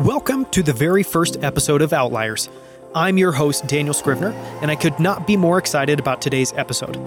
[0.00, 2.50] Welcome to the very first episode of Outliers.
[2.94, 6.98] I'm your host, Daniel Scrivner, and I could not be more excited about today's episode.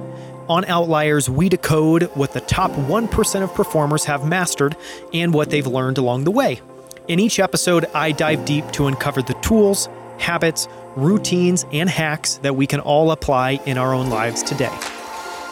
[0.50, 4.76] On Outliers, we decode what the top 1% of performers have mastered
[5.14, 6.62] and what they've learned along the way.
[7.08, 9.88] In each episode, I dive deep to uncover the tools,
[10.18, 14.76] habits, routines, and hacks that we can all apply in our own lives today.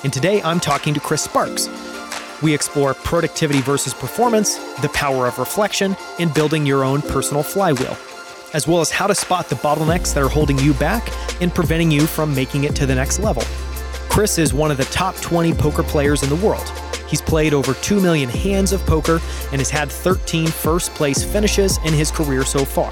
[0.04, 1.68] And today, I'm talking to Chris Sparks.
[2.44, 7.98] We explore productivity versus performance, the power of reflection, and building your own personal flywheel,
[8.54, 11.90] as well as how to spot the bottlenecks that are holding you back and preventing
[11.90, 13.44] you from making it to the next level.
[14.10, 16.72] Chris is one of the top 20 poker players in the world.
[17.08, 19.20] He's played over 2 million hands of poker
[19.52, 22.92] and has had 13 first place finishes in his career so far.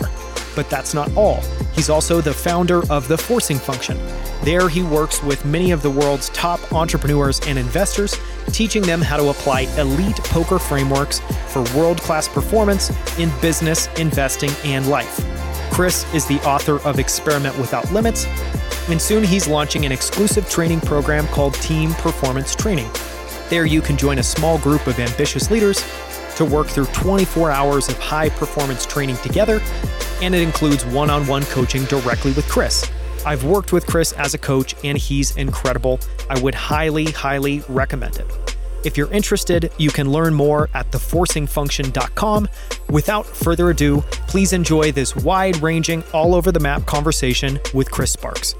[0.55, 1.41] But that's not all.
[1.73, 3.99] He's also the founder of the Forcing Function.
[4.43, 8.15] There, he works with many of the world's top entrepreneurs and investors,
[8.47, 14.51] teaching them how to apply elite poker frameworks for world class performance in business, investing,
[14.63, 15.19] and life.
[15.71, 18.25] Chris is the author of Experiment Without Limits,
[18.87, 22.89] and soon he's launching an exclusive training program called Team Performance Training.
[23.49, 25.83] There, you can join a small group of ambitious leaders
[26.35, 29.61] to work through 24 hours of high performance training together,
[30.21, 32.89] and it includes one on one coaching directly with Chris.
[33.25, 35.99] I've worked with Chris as a coach, and he's incredible.
[36.29, 38.27] I would highly, highly recommend it.
[38.85, 42.47] If you're interested, you can learn more at theforcingfunction.com.
[42.89, 48.11] Without further ado, please enjoy this wide ranging, all over the map conversation with Chris
[48.11, 48.53] Sparks.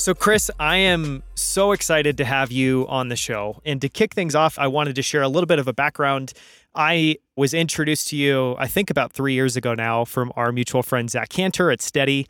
[0.00, 3.60] So, Chris, I am so excited to have you on the show.
[3.66, 6.32] And to kick things off, I wanted to share a little bit of a background.
[6.74, 10.82] I was introduced to you, I think about three years ago now, from our mutual
[10.82, 12.26] friend, Zach Cantor at Steady.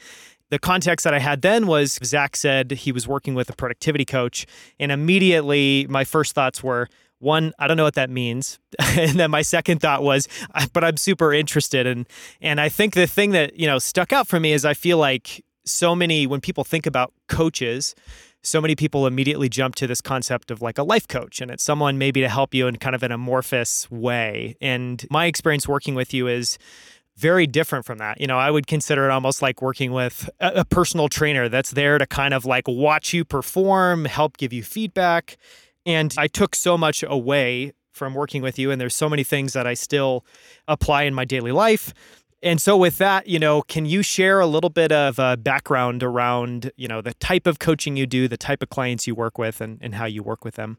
[0.48, 4.05] The context that I had then was Zach said he was working with a productivity
[4.05, 4.46] coach.
[4.80, 6.88] And immediately my first thoughts were,
[7.20, 8.58] one, I don't know what that means.
[8.80, 10.27] and then my second thought was,
[10.72, 11.86] but I'm super interested.
[11.86, 12.08] And
[12.42, 14.98] and I think the thing that, you know, stuck out for me is I feel
[14.98, 17.94] like so many when people think about coaches
[18.42, 21.62] so many people immediately jump to this concept of like a life coach and it's
[21.62, 25.94] someone maybe to help you in kind of an amorphous way and my experience working
[25.94, 26.58] with you is
[27.20, 28.18] very different from that.
[28.20, 31.98] You know, I would consider it almost like working with a, personal trainer that's there
[31.98, 35.36] to kind of like watch you perform, help give you feedback.
[35.84, 38.70] And I took so much away from working with you.
[38.70, 40.24] And there's so many things that I still
[40.66, 41.92] apply in my daily life.
[42.42, 46.02] And so, with that, you know, can you share a little bit of a background
[46.02, 49.36] around, you know, the type of coaching you do, the type of clients you work
[49.36, 50.78] with, and, and how you work with them?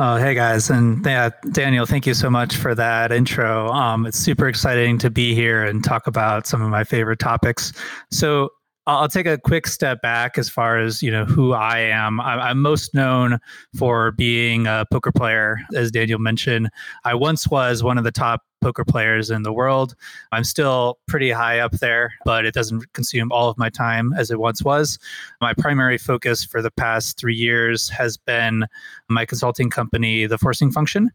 [0.00, 3.68] Oh, hey guys, and yeah, Daniel, thank you so much for that intro.
[3.70, 7.72] Um, it's super exciting to be here and talk about some of my favorite topics.
[8.10, 8.50] So,
[8.88, 12.20] I'll take a quick step back as far as you know who I am.
[12.20, 13.38] I'm most known
[13.76, 16.70] for being a poker player, as Daniel mentioned.
[17.04, 19.94] I once was one of the top poker players in the world.
[20.32, 24.30] I'm still pretty high up there, but it doesn't consume all of my time as
[24.30, 24.98] it once was.
[25.40, 28.66] My primary focus for the past three years has been
[29.08, 31.10] my consulting company, The Forcing Function.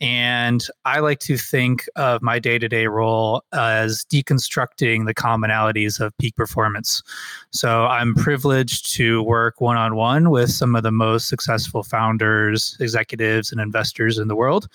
[0.00, 6.00] And I like to think of my day to day role as deconstructing the commonalities
[6.00, 7.02] of peak performance.
[7.50, 12.76] So I'm privileged to work one on one with some of the most successful founders,
[12.80, 14.68] executives, and investors in the world.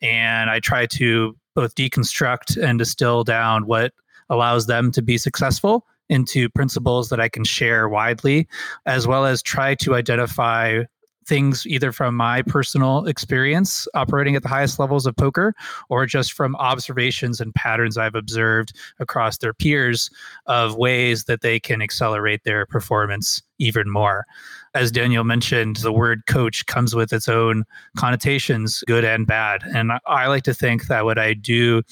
[0.00, 3.92] And I try to both deconstruct and distill down what
[4.30, 8.48] allows them to be successful into principles that I can share widely,
[8.86, 10.82] as well as try to identify
[11.26, 15.54] things either from my personal experience operating at the highest levels of poker
[15.88, 20.10] or just from observations and patterns I've observed across their peers
[20.46, 24.26] of ways that they can accelerate their performance even more
[24.74, 27.64] as Daniel mentioned, the word coach comes with its own
[27.96, 29.62] connotations, good and bad.
[29.74, 31.82] And I like to think that what I do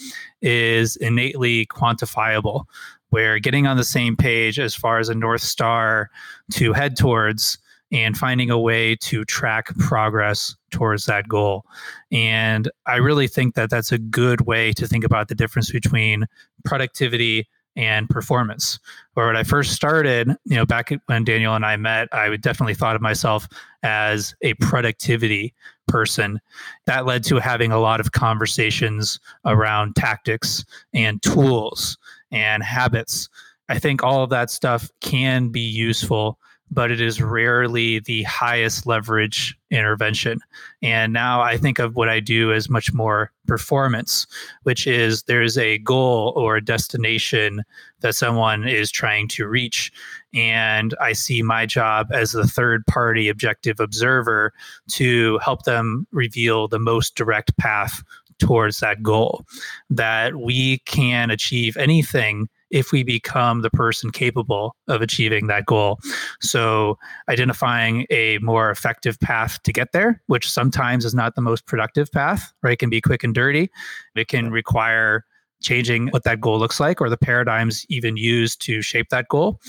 [0.41, 2.65] is innately quantifiable,
[3.11, 6.11] where getting on the same page as far as a North Star
[6.53, 7.59] to head towards
[7.93, 11.65] and finding a way to track progress towards that goal.
[12.13, 16.27] And I really think that that's a good way to think about the difference between
[16.65, 18.79] productivity and performance.
[19.15, 22.43] Where when I first started, you know, back when Daniel and I met, I would
[22.43, 23.49] definitely thought of myself
[23.83, 25.55] as a productivity
[25.87, 26.41] person.
[26.87, 31.99] That led to having a lot of conversations around tactics and tools
[32.33, 33.29] and habits.
[33.69, 36.40] I think all of that stuff can be useful
[36.71, 40.39] but it is rarely the highest leverage intervention.
[40.83, 44.27] And now I think of what I do as much more performance,
[44.63, 47.63] which is there's a goal or a destination
[48.01, 49.93] that someone is trying to reach.
[50.33, 54.53] And I see my job as the third party objective observer
[54.93, 58.03] to help them reveal the most direct path
[58.39, 59.45] towards that goal,
[59.91, 65.99] that we can achieve anything if we become the person capable of achieving that goal.
[66.41, 71.67] So, identifying a more effective path to get there, which sometimes is not the most
[71.67, 72.73] productive path, right?
[72.73, 73.71] It can be quick and dirty.
[74.15, 75.25] It can require
[75.63, 79.61] changing what that goal looks like or the paradigms even used to shape that goal,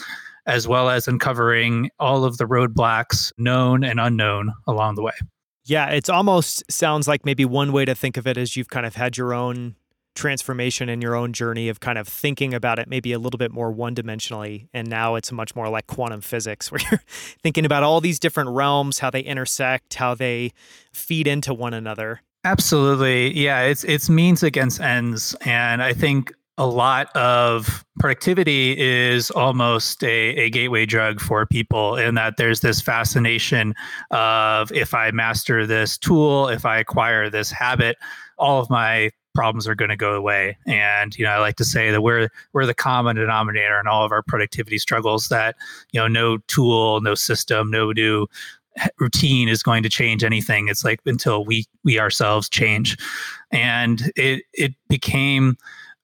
[0.45, 5.13] as well as uncovering all of the roadblocks, known and unknown, along the way.
[5.65, 8.85] Yeah, it's almost sounds like maybe one way to think of it is you've kind
[8.85, 9.75] of had your own
[10.15, 13.51] transformation in your own journey of kind of thinking about it maybe a little bit
[13.51, 14.67] more one dimensionally.
[14.73, 18.49] And now it's much more like quantum physics, where you're thinking about all these different
[18.49, 20.51] realms, how they intersect, how they
[20.93, 22.21] feed into one another.
[22.43, 23.37] Absolutely.
[23.39, 25.35] Yeah, it's it's means against ends.
[25.41, 31.95] And I think a lot of productivity is almost a, a gateway drug for people
[31.95, 33.73] in that there's this fascination
[34.11, 37.97] of if I master this tool, if I acquire this habit,
[38.37, 40.57] all of my problems are going to go away.
[40.65, 44.05] And you know, I like to say that we're we're the common denominator in all
[44.05, 45.29] of our productivity struggles.
[45.29, 45.55] That
[45.91, 48.27] you know, no tool, no system, no new
[48.99, 50.67] routine is going to change anything.
[50.67, 52.97] It's like until we we ourselves change,
[53.51, 55.57] and it it became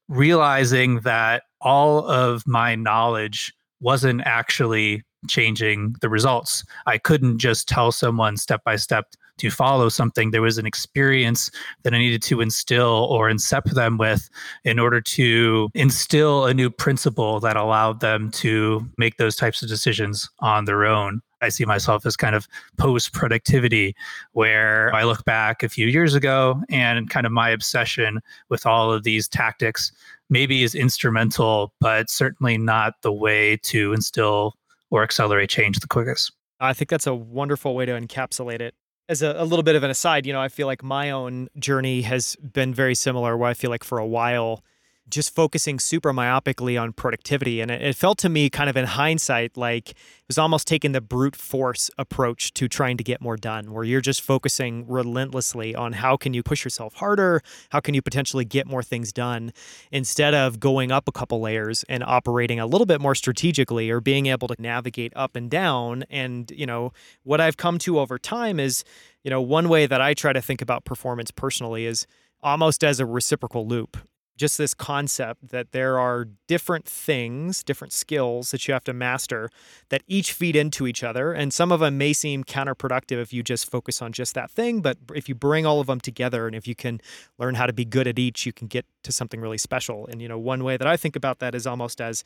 [0.09, 6.63] realizing that all of my knowledge wasn't actually changing the results.
[6.85, 10.31] I couldn't just tell someone step by step to follow something.
[10.31, 11.51] There was an experience
[11.83, 14.29] that I needed to instill or incept them with
[14.63, 19.69] in order to instill a new principle that allowed them to make those types of
[19.69, 21.21] decisions on their own.
[21.41, 22.47] I see myself as kind of
[22.77, 23.95] post productivity,
[24.31, 28.19] where I look back a few years ago and kind of my obsession
[28.49, 29.91] with all of these tactics
[30.29, 34.55] maybe is instrumental, but certainly not the way to instill
[34.89, 36.31] or accelerate change the quickest.
[36.59, 38.73] I think that's a wonderful way to encapsulate it.
[39.09, 41.47] As a, a, little bit of an aside, you know, I feel like my own
[41.57, 44.63] journey has been very similar, where I feel like for a while,
[45.09, 47.61] just focusing super myopically on productivity.
[47.61, 50.91] And it, it, felt to me, kind of in hindsight, like it was almost taking
[50.91, 55.75] the brute force approach to trying to get more done, where you're just focusing relentlessly
[55.75, 59.51] on how can you push yourself harder, how can you potentially get more things done,
[59.91, 64.01] instead of going up a couple layers and operating a little bit more strategically or
[64.01, 66.03] being able to navigate up and down.
[66.09, 66.91] And, you know,
[67.23, 68.83] what I've come to over time is,
[69.23, 72.07] you know, one way that I try to think about performance personally is
[72.41, 73.97] almost as a reciprocal loop
[74.37, 79.49] just this concept that there are different things, different skills that you have to master
[79.89, 81.33] that each feed into each other.
[81.33, 84.81] And some of them may seem counterproductive if you just focus on just that thing.
[84.81, 87.01] But if you bring all of them together and if you can
[87.37, 90.07] learn how to be good at each, you can get to something really special.
[90.07, 92.23] And, you know, one way that I think about that is almost as,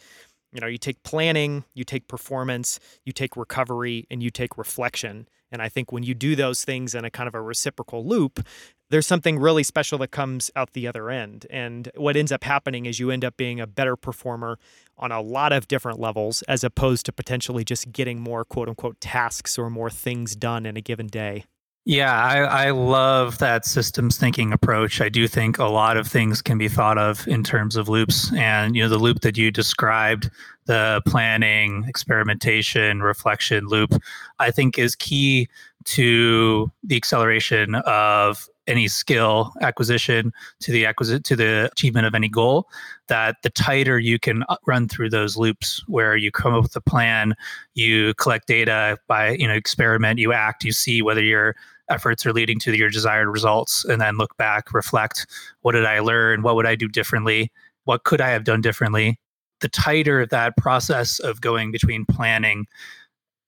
[0.53, 5.27] you know, you take planning, you take performance, you take recovery, and you take reflection.
[5.51, 8.45] And I think when you do those things in a kind of a reciprocal loop,
[8.91, 11.47] there's something really special that comes out the other end.
[11.49, 14.59] And what ends up happening is you end up being a better performer
[14.97, 18.99] on a lot of different levels as opposed to potentially just getting more quote unquote
[18.99, 21.45] tasks or more things done in a given day.
[21.83, 25.01] Yeah, I, I love that systems thinking approach.
[25.01, 28.31] I do think a lot of things can be thought of in terms of loops.
[28.33, 30.29] And, you know, the loop that you described,
[30.65, 33.95] the planning, experimentation, reflection loop,
[34.37, 35.49] I think is key
[35.85, 42.29] to the acceleration of any skill acquisition to the acquisition to the achievement of any
[42.29, 42.67] goal
[43.07, 46.75] that the tighter you can uh, run through those loops where you come up with
[46.75, 47.33] a plan
[47.73, 51.55] you collect data by you know experiment you act you see whether your
[51.89, 55.25] efforts are leading to your desired results and then look back reflect
[55.61, 56.41] what did i learn?
[56.41, 57.51] What would i do differently?
[57.85, 59.19] What could i have done differently?
[59.61, 62.67] The tighter that process of going between planning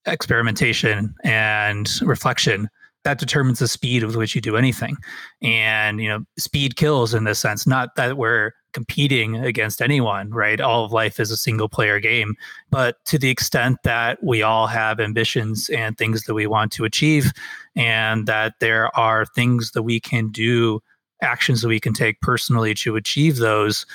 [0.06, 2.70] experimentation and reflection
[3.04, 4.96] that determines the speed with which you do anything.
[5.42, 10.60] And, you know, speed kills in this sense, not that we're competing against anyone, right?
[10.60, 12.36] All of life is a single player game.
[12.72, 16.86] But to the extent that we all have ambitions and things that we want to
[16.86, 17.32] achieve,
[17.76, 20.82] and that there are things that we can do,
[21.22, 23.86] actions that we can take personally to achieve those,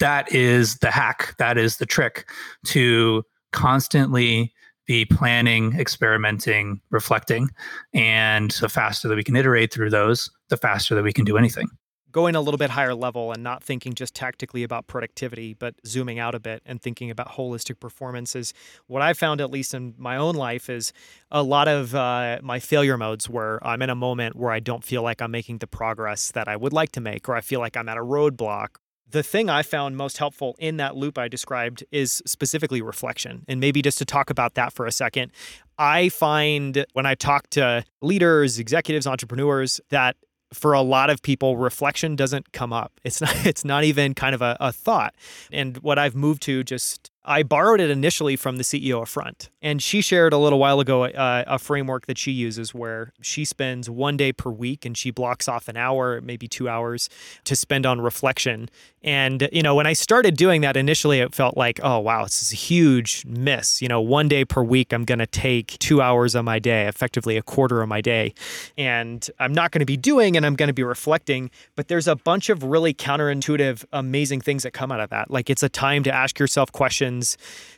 [0.00, 1.34] that is the hack.
[1.38, 2.28] That is the trick
[2.66, 4.52] to constantly
[4.86, 7.50] be planning, experimenting, reflecting.
[7.92, 11.36] And the faster that we can iterate through those, the faster that we can do
[11.36, 11.68] anything.
[12.12, 16.20] Going a little bit higher level and not thinking just tactically about productivity, but zooming
[16.20, 18.54] out a bit and thinking about holistic performance is
[18.86, 20.92] what I found, at least in my own life, is
[21.32, 24.84] a lot of uh, my failure modes where I'm in a moment where I don't
[24.84, 27.58] feel like I'm making the progress that I would like to make, or I feel
[27.58, 28.76] like I'm at a roadblock,
[29.10, 33.44] the thing I found most helpful in that loop I described is specifically reflection.
[33.46, 35.32] And maybe just to talk about that for a second,
[35.78, 40.16] I find when I talk to leaders, executives, entrepreneurs, that
[40.52, 42.92] for a lot of people, reflection doesn't come up.
[43.04, 45.14] It's not it's not even kind of a, a thought.
[45.52, 49.48] And what I've moved to just I borrowed it initially from the CEO of Front,
[49.62, 53.46] and she shared a little while ago uh, a framework that she uses where she
[53.46, 57.08] spends one day per week and she blocks off an hour, maybe two hours,
[57.44, 58.68] to spend on reflection.
[59.02, 62.42] And you know, when I started doing that initially, it felt like, oh wow, this
[62.42, 63.80] is a huge miss.
[63.80, 66.86] You know, one day per week, I'm going to take two hours of my day,
[66.86, 68.34] effectively a quarter of my day,
[68.76, 71.50] and I'm not going to be doing, and I'm going to be reflecting.
[71.74, 75.30] But there's a bunch of really counterintuitive, amazing things that come out of that.
[75.30, 77.36] Like it's a time to ask yourself questions questions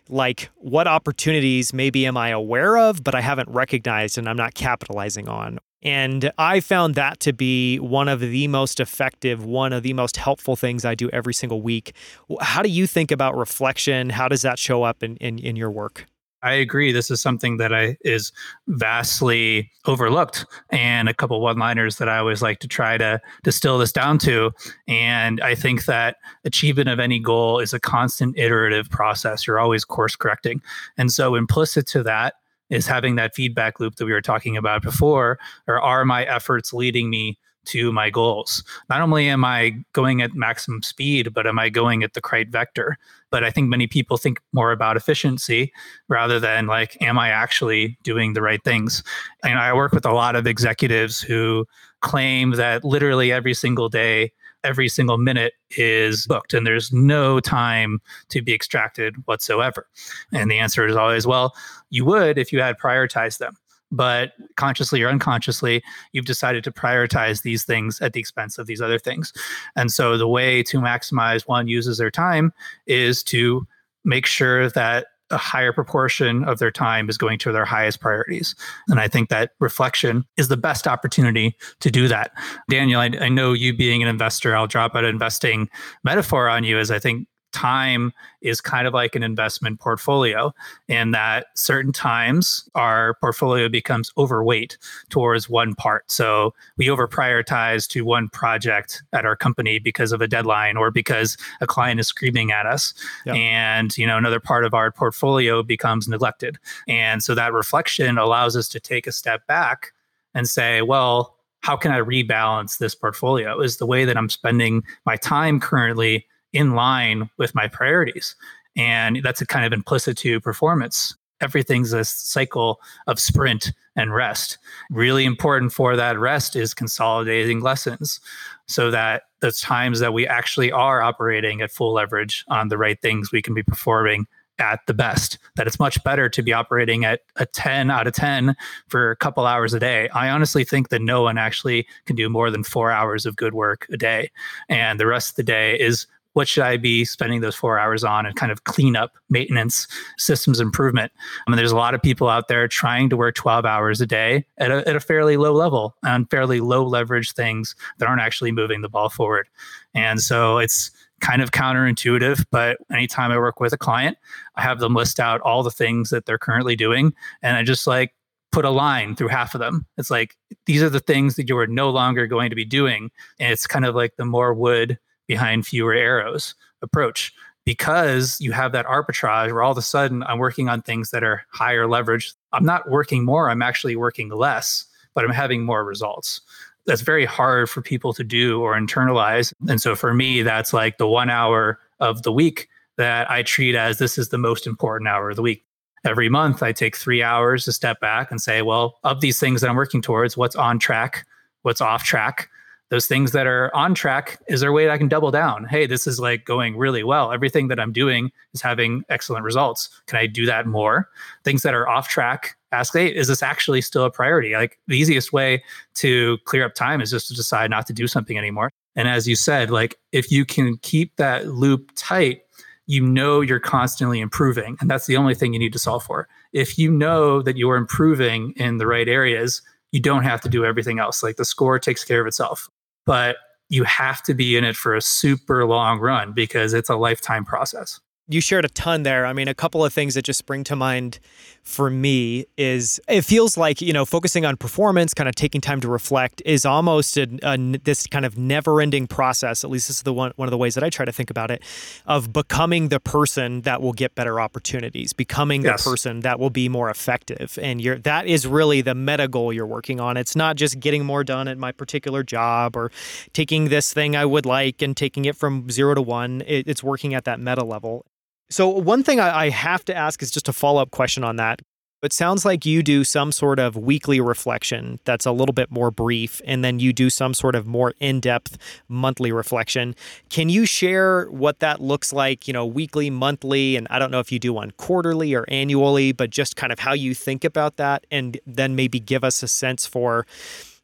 [0.09, 4.55] like what opportunities maybe am I aware of, but I haven't recognized and I'm not
[4.55, 5.59] capitalizing on.
[5.83, 10.17] And I found that to be one of the most effective, one of the most
[10.17, 11.93] helpful things I do every single week.
[12.41, 14.11] How do you think about reflection?
[14.11, 16.07] How does that show up in, in, in your work?
[16.47, 16.93] I agree.
[16.93, 18.31] This is something that I is
[18.69, 23.91] vastly overlooked, and a couple one-liners that I always like to try to distill this
[23.91, 24.53] down to.
[24.87, 29.45] And I think that achievement of any goal is a constant iterative process.
[29.45, 30.63] You're always course correcting,
[30.97, 32.35] and so implicit to that
[32.71, 35.39] is having that feedback loop that we were talking about before.
[35.67, 38.65] Or are my efforts leading me to my goals.
[38.89, 42.51] Not only am I going at maximum speed, but am I going at the correct
[42.51, 42.97] vector?
[43.31, 45.73] But I think many people think more about efficiency
[46.09, 49.03] rather than like, am I actually doing the right things?
[49.45, 51.67] And I work with a lot of executives who
[52.01, 54.33] claim that literally every single day,
[54.65, 59.87] every single minute is booked and there's no time to be extracted whatsoever.
[60.33, 61.55] And the answer is always, well,
[61.91, 63.57] you would if you had prioritized them
[63.97, 68.81] but consciously or unconsciously, you've decided to prioritize these things at the expense of these
[68.81, 69.33] other things.
[69.75, 72.53] And so the way to maximize one uses their time
[72.87, 73.67] is to
[74.05, 78.55] make sure that a higher proportion of their time is going to their highest priorities.
[78.89, 82.31] And I think that reflection is the best opportunity to do that.
[82.71, 85.69] Daniel, I, I know you being an investor, I'll drop an investing
[86.05, 87.27] metaphor on you as I think
[87.57, 90.53] time is kind of like an investment portfolio
[90.89, 94.77] in that certain times our portfolio becomes overweight
[95.09, 96.11] towards one part.
[96.11, 100.91] So we over prioritize to one project at our company because of a deadline or
[100.91, 102.93] because a client is screaming at us.
[103.25, 103.37] Yep.
[103.37, 106.59] And, you know, another part of our portfolio becomes neglected.
[106.87, 109.93] And so that reflection allows us to take a step back
[110.35, 113.61] and say, well, how can I rebalance this portfolio?
[113.61, 118.35] Is the way that I'm spending my time currently in line with my priorities.
[118.77, 121.15] And that's a kind of implicit to performance.
[121.41, 124.57] Everything's a cycle of sprint and rest.
[124.91, 128.21] Really important for that rest is consolidating lessons
[128.67, 133.01] so that the times that we actually are operating at full leverage on the right
[133.01, 134.27] things we can be performing
[134.59, 138.15] at the best that it's much better to be operating at a 10 out of
[138.15, 138.57] 10
[138.89, 142.29] for a couple hours a day i honestly think that no one actually can do
[142.31, 144.31] more than four hours of good work a day
[144.71, 148.05] and the rest of the day is what should I be spending those four hours
[148.05, 149.89] on and kind of clean up maintenance
[150.19, 151.11] systems improvement.
[151.47, 154.07] I mean, there's a lot of people out there trying to work 12 hours a
[154.07, 158.21] day at a, at a fairly low level on fairly low leverage things that aren't
[158.21, 159.49] actually moving the ball forward.
[159.95, 160.91] And so it's
[161.21, 164.19] kind of counterintuitive, but anytime I work with a client,
[164.57, 167.15] I have them list out all the things that they're currently doing.
[167.43, 168.13] And I just like
[168.53, 169.87] put a line through half of them.
[169.97, 173.11] It's like, these are the things that you are no longer going to be doing.
[173.41, 177.33] And it's kind of like the more wood behind fewer arrows approach
[177.65, 181.25] because you have that arbitrage where all of a sudden I'm working on things that
[181.25, 182.33] are higher leverage.
[182.53, 186.41] I'm not working more, I'm actually working less, but I'm having more results.
[186.87, 189.53] That's very hard for people to do or internalize.
[189.69, 193.75] And so for me, that's like the one hour of the week that I treat
[193.75, 195.65] as this is the most important hour of the week.
[196.05, 199.61] Every month, I take three hours to step back and say, well, of these things
[199.61, 201.27] that I'm working towards, what's on track,
[201.63, 202.49] what's off track,
[202.89, 205.65] those things that are on track is there a way that i can double down?
[205.65, 207.33] Hey this is like going really well.
[207.33, 209.91] Everything that i'm doing is having excellent results.
[210.07, 211.09] Can i do that more?
[211.45, 214.55] Things that are off track ask hey is this actually still a priority?
[214.55, 215.63] Like the easiest way
[215.95, 218.71] to clear up time is just to decide not to do something anymore.
[218.95, 222.43] And as you said like if you can keep that loop tight
[222.89, 226.29] you know you're constantly improving and that's the only thing you need to solve for.
[226.53, 229.61] If you know that you're improving in the right areas
[229.93, 231.23] you don't have to do everything else.
[231.23, 232.69] Like the score takes care of itself
[233.07, 233.37] but
[233.69, 237.45] you have to be in it for a super long run because it's a lifetime
[237.45, 238.01] process.
[238.29, 239.25] You shared a ton there.
[239.25, 241.21] I mean, a couple of things that just spring to mind
[241.63, 245.81] for me is it feels like, you know, focusing on performance, kind of taking time
[245.81, 249.63] to reflect is almost a, a, this kind of never ending process.
[249.63, 251.31] At least this is the one, one of the ways that I try to think
[251.31, 251.63] about it
[252.07, 255.85] of becoming the person that will get better opportunities, becoming yes.
[255.85, 257.59] the person that will be more effective.
[257.63, 260.17] And you're, that is really the meta goal you're working on.
[260.17, 262.91] It's not just getting more done at my particular job or
[263.33, 266.43] taking this thing I would like and taking it from zero to one.
[266.47, 268.05] It, it's working at that meta level.
[268.49, 271.61] So, one thing I have to ask is just a follow up question on that.
[272.03, 275.91] It sounds like you do some sort of weekly reflection that's a little bit more
[275.91, 279.97] brief, and then you do some sort of more in depth monthly reflection.
[280.29, 283.75] Can you share what that looks like, you know, weekly, monthly?
[283.75, 286.79] And I don't know if you do one quarterly or annually, but just kind of
[286.79, 290.27] how you think about that, and then maybe give us a sense for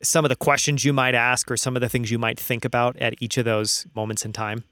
[0.02, 2.64] some of the questions you might ask or some of the things you might think
[2.64, 4.64] about at each of those moments in time.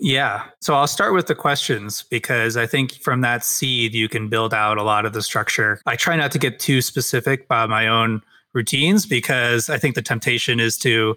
[0.00, 0.44] Yeah.
[0.60, 4.54] So I'll start with the questions because I think from that seed, you can build
[4.54, 5.80] out a lot of the structure.
[5.86, 8.22] I try not to get too specific by my own
[8.54, 11.16] routines because I think the temptation is to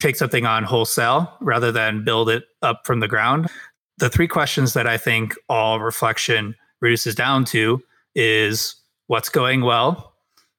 [0.00, 3.50] take something on wholesale rather than build it up from the ground.
[3.98, 7.82] The three questions that I think all reflection reduces down to
[8.14, 8.76] is
[9.08, 10.14] what's going well,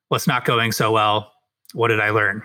[0.10, 1.32] what's not going so well,
[1.74, 2.44] what did I learn?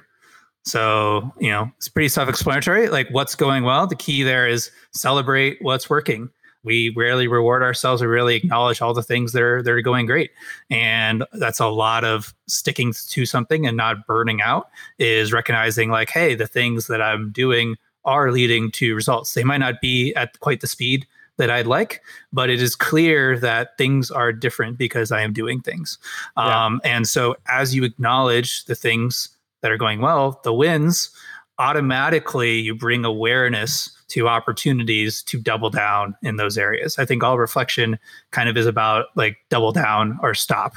[0.64, 2.88] So, you know, it's pretty self explanatory.
[2.88, 3.86] Like what's going well.
[3.86, 6.30] The key there is celebrate what's working.
[6.64, 8.02] We rarely reward ourselves.
[8.02, 10.30] We rarely acknowledge all the things that are, that are going great.
[10.70, 16.10] And that's a lot of sticking to something and not burning out is recognizing, like,
[16.10, 19.34] hey, the things that I'm doing are leading to results.
[19.34, 21.06] They might not be at quite the speed
[21.38, 22.02] that I'd like,
[22.32, 25.98] but it is clear that things are different because I am doing things.
[26.36, 26.66] Yeah.
[26.66, 29.30] Um, and so as you acknowledge the things
[29.62, 31.10] that are going well, the wins,
[31.58, 36.98] automatically you bring awareness to opportunities to double down in those areas.
[36.98, 37.98] I think all reflection
[38.30, 40.74] kind of is about like double down or stop.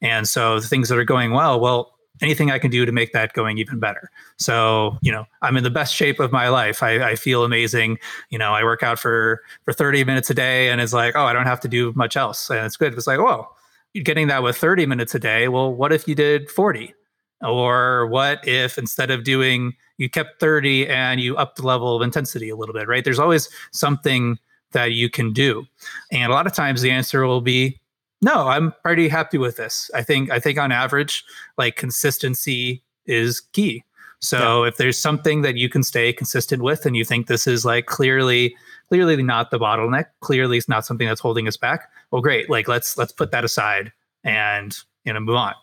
[0.00, 3.12] And so the things that are going well, well, anything I can do to make
[3.12, 4.10] that going even better.
[4.38, 6.82] So, you know, I'm in the best shape of my life.
[6.82, 7.98] I, I, feel amazing.
[8.30, 11.24] You know, I work out for for 30 minutes a day and it's like, oh,
[11.24, 12.48] I don't have to do much else.
[12.50, 12.94] And it's good.
[12.94, 13.48] It's like, oh,
[13.92, 15.48] you're getting that with 30 minutes a day.
[15.48, 16.94] Well, what if you did 40?
[17.42, 22.02] Or what if instead of doing, you kept 30 and you up the level of
[22.02, 23.04] intensity a little bit, right?
[23.04, 24.38] There's always something
[24.72, 25.66] that you can do.
[26.10, 27.80] And a lot of times the answer will be,
[28.22, 29.90] no, I'm pretty happy with this.
[29.94, 31.24] I think, I think on average,
[31.58, 33.84] like consistency is key.
[34.20, 34.68] So yeah.
[34.68, 37.86] if there's something that you can stay consistent with and you think this is like
[37.86, 38.56] clearly
[38.88, 42.68] clearly not the bottleneck, clearly it's not something that's holding us back, well great, like
[42.68, 43.92] let's let's put that aside
[44.24, 45.54] and you know move on.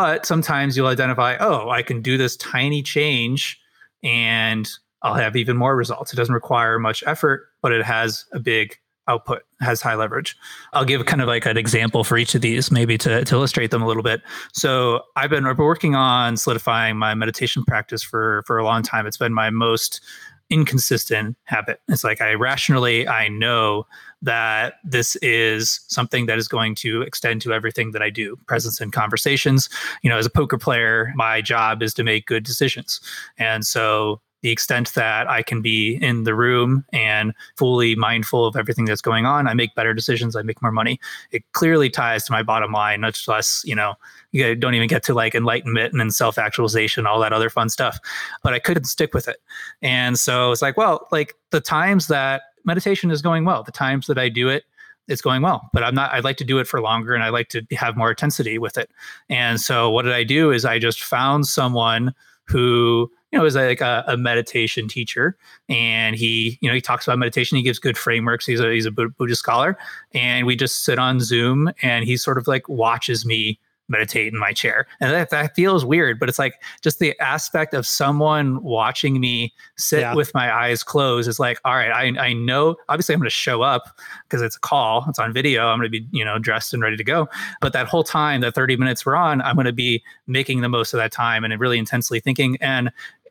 [0.00, 3.60] But sometimes you'll identify, oh, I can do this tiny change
[4.02, 4.66] and
[5.02, 6.10] I'll have even more results.
[6.10, 10.38] It doesn't require much effort, but it has a big output, has high leverage.
[10.72, 13.72] I'll give kind of like an example for each of these, maybe to, to illustrate
[13.72, 14.22] them a little bit.
[14.54, 19.06] So I've been working on solidifying my meditation practice for for a long time.
[19.06, 20.00] It's been my most
[20.48, 21.80] inconsistent habit.
[21.88, 23.86] It's like I rationally I know
[24.22, 28.36] that this is something that is going to extend to everything that I do.
[28.46, 29.68] Presence in conversations.
[30.02, 33.00] You know, as a poker player, my job is to make good decisions.
[33.38, 38.56] And so the extent that I can be in the room and fully mindful of
[38.56, 40.98] everything that's going on, I make better decisions, I make more money.
[41.30, 43.94] It clearly ties to my bottom line, much less, you know,
[44.32, 47.98] you don't even get to like enlightenment and self actualization, all that other fun stuff.
[48.42, 49.38] But I couldn't stick with it.
[49.82, 54.06] And so it's like, well, like the times that meditation is going well, the times
[54.06, 54.64] that I do it,
[55.08, 57.30] it's going well but i'm not i'd like to do it for longer and i
[57.30, 58.90] like to have more intensity with it
[59.28, 63.54] and so what did i do is i just found someone who you know, is
[63.54, 65.36] like a, a, meditation teacher,
[65.68, 67.56] and he, you know, he talks about meditation.
[67.56, 68.44] He gives good frameworks.
[68.44, 69.78] He's a he's a Buddhist scholar,
[70.12, 74.38] and we just sit on Zoom, and he sort of like watches me meditate in
[74.38, 74.86] my chair.
[75.00, 79.52] And that, that feels weird, but it's like just the aspect of someone watching me
[79.76, 80.14] sit yeah.
[80.14, 83.34] with my eyes closed is like, all right, I, I know, obviously I'm going to
[83.34, 85.66] show up because it's a call, it's on video.
[85.66, 87.28] I'm going to be, you know, dressed and ready to go.
[87.60, 90.68] But that whole time, that 30 minutes we're on, I'm going to be making the
[90.68, 92.56] most of that time and really intensely thinking.
[92.60, 92.90] And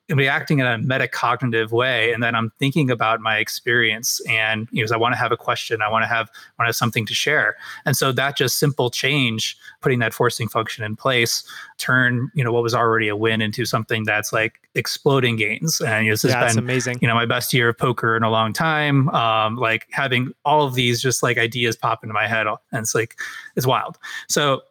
[0.10, 4.94] reacting in a metacognitive way and then i'm thinking about my experience and you know
[4.94, 7.14] i want to have a question i want to have want to have something to
[7.14, 7.56] share.
[7.86, 11.44] And so that just simple change putting that forcing function in place
[11.78, 15.80] turn you know what was already a win into something that's like exploding gains.
[15.82, 17.00] And you know, this has been amazing.
[17.02, 19.10] you know my best year of poker in a long time.
[19.10, 22.94] Um like having all of these just like ideas pop into my head and it's
[22.94, 23.16] like
[23.56, 23.98] it's wild.
[24.28, 24.62] So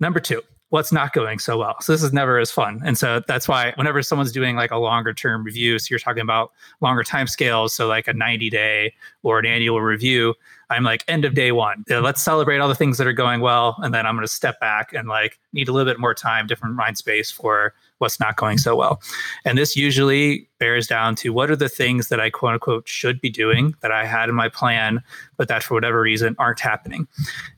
[0.00, 1.76] number two what's not going so well.
[1.82, 2.80] So this is never as fun.
[2.82, 6.22] And so that's why whenever someone's doing like a longer term review, so you're talking
[6.22, 10.32] about longer time scales, so like a 90 day or an annual review,
[10.70, 11.84] I'm like end of day one.
[11.90, 13.76] Let's celebrate all the things that are going well.
[13.82, 16.46] And then I'm going to step back and like need a little bit more time,
[16.46, 19.02] different mind space for what's not going so well.
[19.44, 23.20] And this usually bears down to what are the things that I quote unquote should
[23.20, 25.02] be doing that I had in my plan,
[25.36, 27.06] but that for whatever reason aren't happening.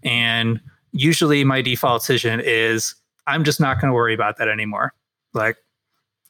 [0.02, 2.96] And usually my default decision is
[3.26, 4.92] I'm just not going to worry about that anymore.
[5.32, 5.56] Like,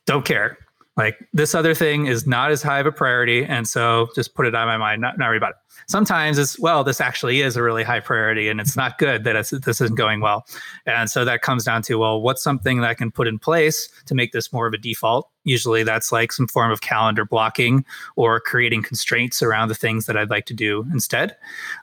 [0.06, 0.58] don't care.
[0.96, 4.46] Like this other thing is not as high of a priority, and so just put
[4.46, 5.00] it on my mind.
[5.00, 5.56] Not, not worry about it.
[5.88, 9.34] Sometimes it's well, this actually is a really high priority, and it's not good that
[9.34, 10.46] this isn't going well,
[10.86, 13.88] and so that comes down to well, what's something that I can put in place
[14.06, 15.28] to make this more of a default?
[15.42, 20.16] Usually, that's like some form of calendar blocking or creating constraints around the things that
[20.16, 21.36] I'd like to do instead,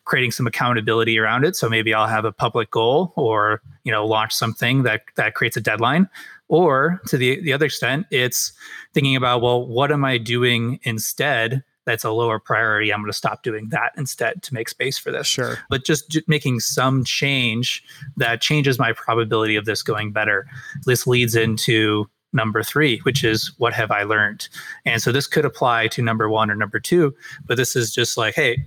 [0.05, 1.57] creating some accountability around it.
[1.57, 5.57] So maybe I'll have a public goal or you know launch something that that creates
[5.57, 6.07] a deadline
[6.51, 8.51] or to the, the other extent, it's
[8.93, 12.93] thinking about, well, what am I doing instead that's a lower priority?
[12.93, 15.27] I'm going to stop doing that instead to make space for this.
[15.27, 15.57] Sure.
[15.69, 17.81] But just making some change
[18.17, 20.45] that changes my probability of this going better.
[20.85, 24.49] This leads into number three, which is what have I learned?
[24.85, 28.17] And so this could apply to number one or number two, but this is just
[28.17, 28.65] like, hey,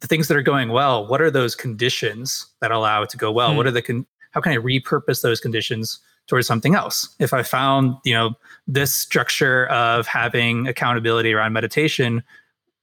[0.00, 3.30] the things that are going well, what are those conditions that allow it to go
[3.30, 3.52] well?
[3.52, 3.58] Hmm.
[3.58, 7.08] What are the, con- how can I repurpose those conditions towards something else.
[7.18, 8.30] If I found, you know,
[8.66, 12.22] this structure of having accountability around meditation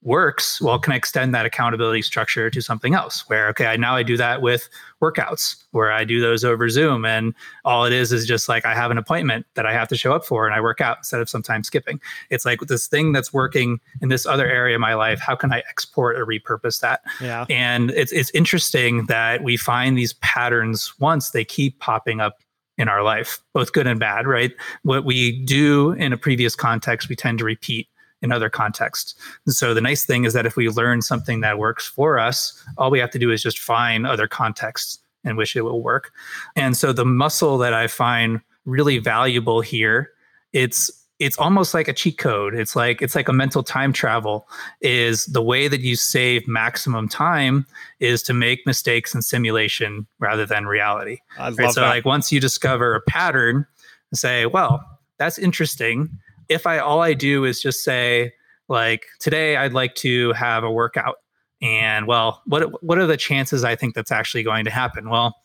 [0.02, 3.28] works, well, can I extend that accountability structure to something else?
[3.28, 4.68] Where okay, now I do that with
[5.02, 8.74] workouts, where I do those over Zoom, and all it is is just like I
[8.74, 11.20] have an appointment that I have to show up for, and I work out instead
[11.20, 12.00] of sometimes skipping.
[12.30, 15.20] It's like this thing that's working in this other area of my life.
[15.20, 17.02] How can I export or repurpose that?
[17.20, 22.38] Yeah, and it's it's interesting that we find these patterns once they keep popping up
[22.80, 24.52] in our life, both good and bad, right?
[24.84, 27.88] What we do in a previous context, we tend to repeat
[28.22, 29.14] in other contexts.
[29.44, 32.58] And so the nice thing is that if we learn something that works for us,
[32.78, 36.10] all we have to do is just find other contexts in which it will work.
[36.56, 40.10] And so the muscle that I find really valuable here,
[40.54, 40.90] it's
[41.20, 42.54] it's almost like a cheat code.
[42.54, 44.48] It's like it's like a mental time travel.
[44.80, 47.66] Is the way that you save maximum time
[48.00, 51.18] is to make mistakes in simulation rather than reality.
[51.38, 51.72] I love right?
[51.72, 51.88] so that.
[51.88, 53.66] like once you discover a pattern,
[54.14, 54.82] say, well,
[55.18, 56.08] that's interesting.
[56.48, 58.32] If I all I do is just say
[58.68, 61.16] like today I'd like to have a workout,
[61.60, 65.10] and well, what what are the chances I think that's actually going to happen?
[65.10, 65.36] Well,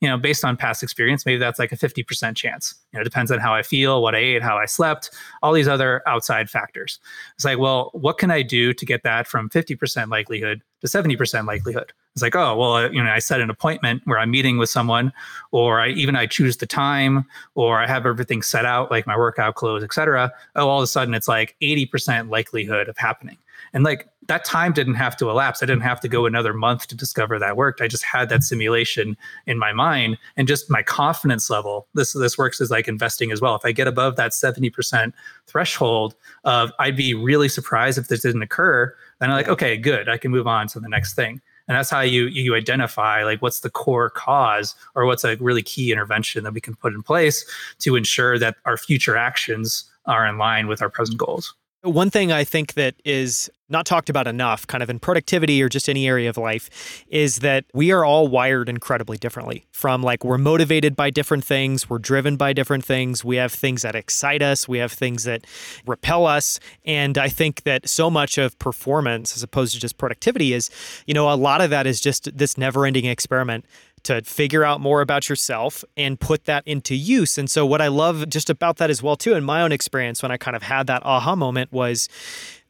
[0.00, 2.74] you know, based on past experience, maybe that's like a 50% chance.
[2.92, 5.10] You know, it depends on how I feel, what I ate, how I slept,
[5.42, 7.00] all these other outside factors.
[7.34, 11.46] It's like, well, what can I do to get that from 50% likelihood to 70%
[11.46, 11.92] likelihood?
[12.14, 15.12] It's like, oh, well, you know, I set an appointment where I'm meeting with someone,
[15.50, 19.16] or I even I choose the time, or I have everything set out, like my
[19.16, 20.32] workout clothes, et cetera.
[20.56, 23.38] Oh, all of a sudden it's like 80% likelihood of happening.
[23.72, 25.62] And like that time didn't have to elapse.
[25.62, 27.80] I didn't have to go another month to discover that worked.
[27.80, 31.88] I just had that simulation in my mind and just my confidence level.
[31.94, 33.54] This this works as like investing as well.
[33.54, 35.12] If I get above that 70%
[35.46, 36.14] threshold
[36.44, 40.08] of I'd be really surprised if this didn't occur, then I'm like, okay, good.
[40.08, 41.40] I can move on to the next thing.
[41.66, 45.62] And that's how you you identify like what's the core cause or what's a really
[45.62, 47.46] key intervention that we can put in place
[47.80, 51.54] to ensure that our future actions are in line with our present goals.
[51.82, 55.68] One thing I think that is not talked about enough, kind of in productivity or
[55.68, 59.66] just any area of life, is that we are all wired incredibly differently.
[59.72, 63.82] From like we're motivated by different things, we're driven by different things, we have things
[63.82, 65.46] that excite us, we have things that
[65.86, 66.60] repel us.
[66.84, 70.70] And I think that so much of performance, as opposed to just productivity, is,
[71.06, 73.64] you know, a lot of that is just this never ending experiment
[74.04, 77.38] to figure out more about yourself and put that into use.
[77.38, 80.22] And so, what I love just about that as well, too, in my own experience,
[80.22, 82.08] when I kind of had that aha moment, was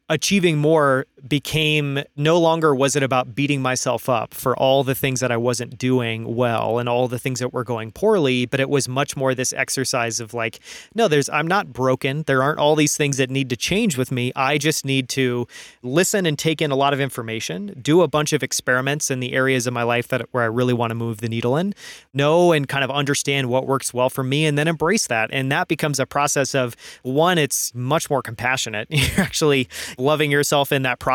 [0.09, 5.19] achieving more became no longer was it about beating myself up for all the things
[5.19, 8.69] that I wasn't doing well and all the things that were going poorly, but it
[8.69, 10.59] was much more this exercise of like,
[10.95, 12.23] no, there's I'm not broken.
[12.23, 14.31] There aren't all these things that need to change with me.
[14.35, 15.47] I just need to
[15.81, 19.33] listen and take in a lot of information, do a bunch of experiments in the
[19.33, 21.73] areas of my life that where I really want to move the needle in,
[22.13, 25.29] know and kind of understand what works well for me and then embrace that.
[25.31, 28.87] And that becomes a process of one, it's much more compassionate.
[28.89, 31.08] You're actually loving yourself in that process.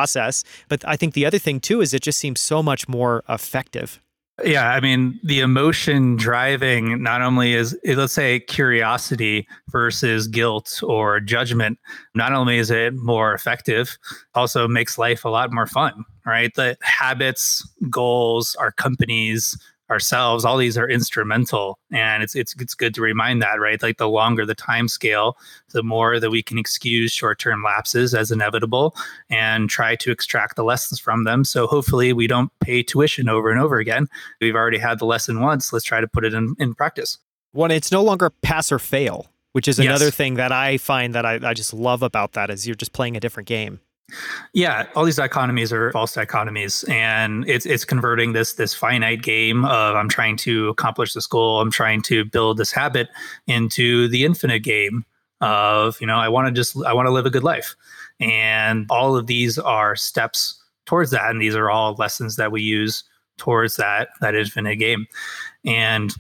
[0.69, 4.01] But I think the other thing too is it just seems so much more effective.
[4.43, 11.21] Yeah, I mean, the emotion driving not only is, let's say, curiosity versus guilt or
[11.21, 11.79] judgment,
[12.17, 13.97] not only is it more effective,
[14.35, 16.53] also makes life a lot more fun, right?
[16.53, 19.57] The habits, goals, our companies,
[19.91, 23.83] ourselves all these are instrumental and it's it's it's good to remind that right?
[23.83, 25.37] Like the longer the time scale
[25.71, 28.95] the more that we can excuse short-term lapses as inevitable
[29.31, 31.45] and try to extract the lessons from them.
[31.45, 34.09] So hopefully we don't pay tuition over and over again.
[34.41, 35.73] We've already had the lesson once.
[35.73, 37.19] Let's try to put it in, in practice.
[37.53, 40.15] One it's no longer pass or fail which is another yes.
[40.15, 43.17] thing that i find that I, I just love about that is you're just playing
[43.17, 43.81] a different game
[44.53, 49.65] yeah, all these dichotomies are false dichotomies, and it's it's converting this this finite game
[49.65, 53.09] of I'm trying to accomplish this goal, I'm trying to build this habit
[53.47, 55.05] into the infinite game
[55.41, 57.75] of you know I want to just I want to live a good life,
[58.21, 62.63] and all of these are steps towards that, and these are all lessons that we
[62.63, 63.05] use
[63.39, 65.07] towards that that infinite game,
[65.65, 66.15] and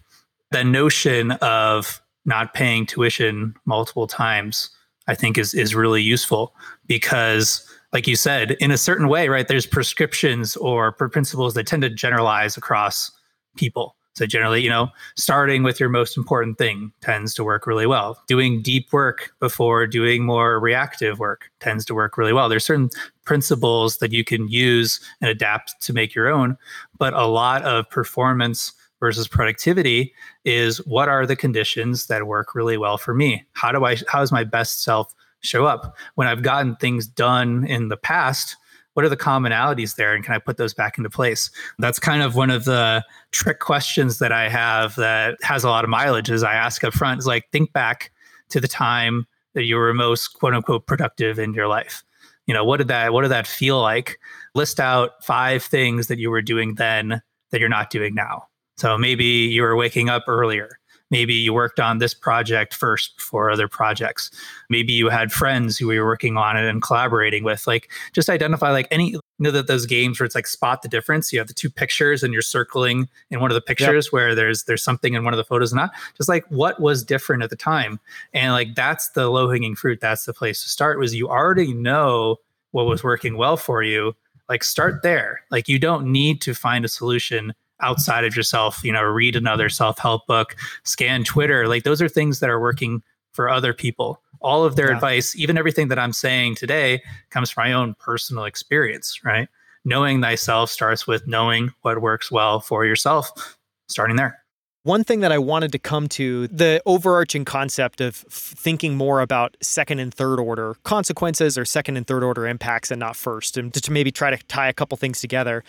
[0.50, 4.70] the notion of not paying tuition multiple times
[5.06, 6.54] I think is is really useful
[6.86, 9.46] because like you said, in a certain way, right?
[9.46, 13.12] There's prescriptions or principles that tend to generalize across
[13.56, 13.94] people.
[14.16, 18.20] So generally, you know, starting with your most important thing tends to work really well.
[18.28, 22.48] Doing deep work before doing more reactive work tends to work really well.
[22.48, 22.90] There's certain
[23.24, 26.56] principles that you can use and adapt to make your own,
[26.98, 32.78] but a lot of performance versus productivity is what are the conditions that work really
[32.78, 33.44] well for me?
[33.52, 35.12] How do I how is my best self
[35.44, 38.56] show up when I've gotten things done in the past?
[38.94, 41.50] What are the commonalities there, and can I put those back into place?
[41.80, 45.82] That's kind of one of the trick questions that I have that has a lot
[45.82, 46.30] of mileage.
[46.30, 48.12] As I ask up front, is like think back
[48.50, 52.04] to the time that you were most quote unquote productive in your life.
[52.46, 54.18] You know, what did that what did that feel like?
[54.54, 58.46] List out five things that you were doing then that you're not doing now.
[58.76, 60.78] So maybe you were waking up earlier
[61.10, 64.30] maybe you worked on this project first before other projects.
[64.70, 67.66] Maybe you had friends who were working on it and collaborating with.
[67.66, 70.88] Like just identify like any you know that those games where it's like spot the
[70.88, 71.32] difference.
[71.32, 74.12] You have the two pictures and you're circling in one of the pictures yep.
[74.12, 77.04] where there's there's something in one of the photos and not just like what was
[77.04, 78.00] different at the time?
[78.32, 80.00] And like that's the low hanging fruit.
[80.00, 82.36] That's the place to start was you already know
[82.70, 84.14] what was working well for you.
[84.48, 85.42] Like start there.
[85.50, 89.68] Like you don't need to find a solution outside of yourself you know read another
[89.68, 94.64] self-help book scan twitter like those are things that are working for other people all
[94.64, 94.94] of their yeah.
[94.94, 99.48] advice even everything that i'm saying today comes from my own personal experience right
[99.84, 104.44] knowing thyself starts with knowing what works well for yourself starting there
[104.84, 109.56] one thing that I wanted to come to the overarching concept of thinking more about
[109.62, 113.72] second and third order consequences or second and third order impacts and not first, and
[113.72, 115.64] to maybe try to tie a couple things together.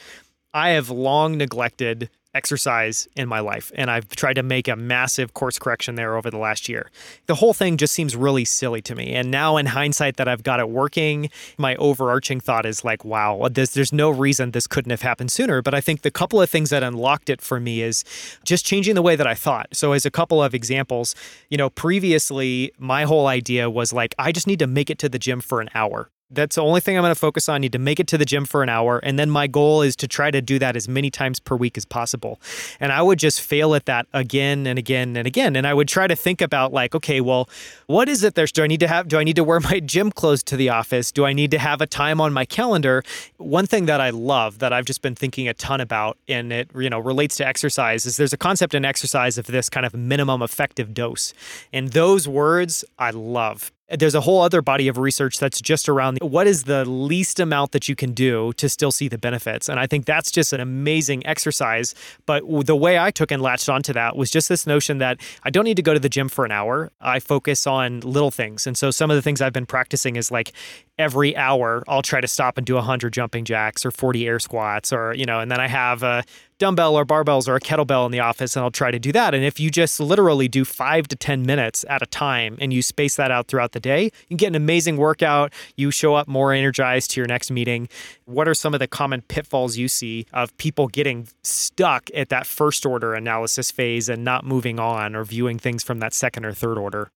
[0.55, 5.33] I have long neglected exercise in my life and I've tried to make a massive
[5.33, 6.89] course correction there over the last year.
[7.25, 9.13] The whole thing just seems really silly to me.
[9.15, 13.49] And now in hindsight that I've got it working, my overarching thought is like, wow,
[13.51, 15.61] this, there's no reason this couldn't have happened sooner.
[15.61, 18.05] But I think the couple of things that unlocked it for me is
[18.45, 19.67] just changing the way that I thought.
[19.73, 21.15] So as a couple of examples,
[21.49, 25.09] you know, previously my whole idea was like, I just need to make it to
[25.09, 26.09] the gym for an hour.
[26.31, 27.55] That's the only thing I'm going to focus on.
[27.55, 28.97] I need to make it to the gym for an hour.
[29.03, 31.77] And then my goal is to try to do that as many times per week
[31.77, 32.41] as possible.
[32.79, 35.55] And I would just fail at that again and again and again.
[35.55, 37.47] And I would try to think about, like, okay, well,
[37.85, 38.47] what is it there?
[38.47, 40.69] Do I need to have, do I need to wear my gym clothes to the
[40.69, 41.11] office?
[41.11, 43.03] Do I need to have a time on my calendar?
[43.37, 46.71] One thing that I love that I've just been thinking a ton about and it,
[46.75, 49.93] you know, relates to exercise is there's a concept in exercise of this kind of
[49.93, 51.33] minimum effective dose.
[51.71, 56.17] And those words I love there's a whole other body of research that's just around
[56.21, 59.69] what is the least amount that you can do to still see the benefits.
[59.69, 61.93] And I think that's just an amazing exercise.
[62.25, 65.51] But the way I took and latched onto that was just this notion that I
[65.51, 66.91] don't need to go to the gym for an hour.
[66.99, 68.65] I focus on little things.
[68.65, 70.51] And so some of the things I've been practicing is like
[70.97, 74.93] every hour I'll try to stop and do 100 jumping jacks or 40 air squats
[74.93, 76.23] or you know and then I have a
[76.59, 79.33] dumbbell or barbells or a kettlebell in the office and I'll try to do that.
[79.33, 82.81] And if you just literally do 5 to 10 minutes at a time and you
[82.81, 85.53] space that out throughout the day you get an amazing workout.
[85.75, 87.87] You show up more energized to your next meeting.
[88.25, 92.45] What are some of the common pitfalls you see of people getting stuck at that
[92.45, 96.53] first order analysis phase and not moving on or viewing things from that second or
[96.53, 97.11] third order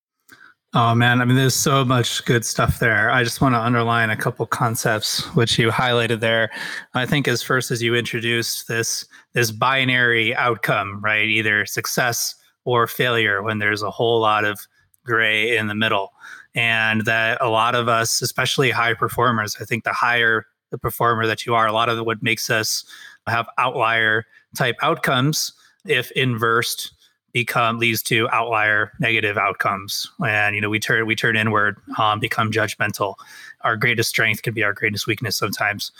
[0.72, 3.10] Oh man, I mean, there's so much good stuff there.
[3.10, 6.48] I just want to underline a couple concepts which you highlighted there.
[6.94, 11.26] I think as first as you introduced this this binary outcome, right?
[11.26, 14.60] Either success or failure when there's a whole lot of
[15.04, 16.12] gray in the middle.
[16.54, 21.26] And that a lot of us, especially high performers, I think the higher the performer
[21.26, 22.84] that you are, a lot of what makes us
[23.26, 24.24] have outlier
[24.56, 25.52] type outcomes,
[25.84, 26.92] if inversed
[27.32, 30.10] become leads to outlier negative outcomes.
[30.24, 33.14] And you know we turn we turn inward um, become judgmental.
[33.62, 35.92] Our greatest strength can be our greatest weakness sometimes.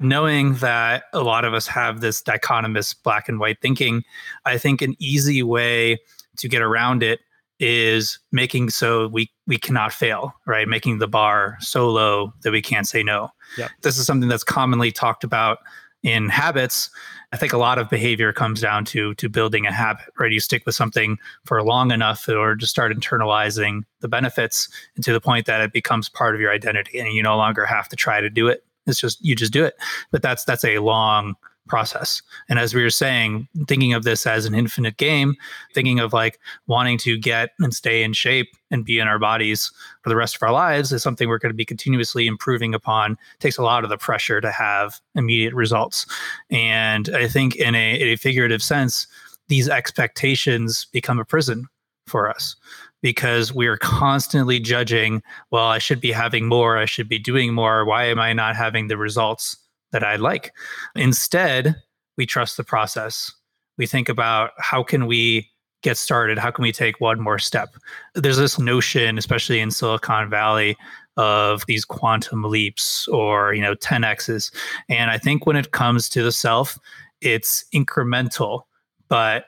[0.00, 4.02] Knowing that a lot of us have this dichotomous black and white thinking
[4.44, 5.96] i think an easy way
[6.36, 7.20] to get around it
[7.60, 10.66] is making so we we cannot fail right?
[10.66, 13.30] Making the bar so low that we can't say no.
[13.56, 13.70] Yep.
[13.82, 15.58] this is something that's commonly talked about
[16.02, 16.90] in habits
[17.32, 20.30] I think a lot of behavior comes down to to building a habit, right?
[20.30, 25.12] You stick with something for long enough or to start internalizing the benefits and to
[25.14, 27.96] the point that it becomes part of your identity and you no longer have to
[27.96, 28.64] try to do it.
[28.86, 29.74] It's just you just do it.
[30.10, 31.36] But that's that's a long
[31.68, 32.22] process.
[32.48, 35.36] And as we were saying, thinking of this as an infinite game,
[35.74, 39.70] thinking of like wanting to get and stay in shape and be in our bodies
[40.02, 43.12] for the rest of our lives is something we're going to be continuously improving upon.
[43.12, 46.06] It takes a lot of the pressure to have immediate results.
[46.50, 49.06] And I think in a, in a figurative sense,
[49.48, 51.66] these expectations become a prison
[52.06, 52.56] for us
[53.02, 57.52] because we are constantly judging, well, I should be having more, I should be doing
[57.52, 57.84] more.
[57.84, 59.56] Why am I not having the results
[59.92, 60.52] that I'd like.
[60.94, 61.76] Instead,
[62.16, 63.32] we trust the process.
[63.78, 65.48] We think about how can we
[65.82, 66.38] get started?
[66.38, 67.74] How can we take one more step?
[68.14, 70.76] There's this notion, especially in Silicon Valley,
[71.16, 74.50] of these quantum leaps or you know 10x's
[74.88, 76.78] and i think when it comes to the self
[77.20, 78.62] it's incremental
[79.08, 79.44] but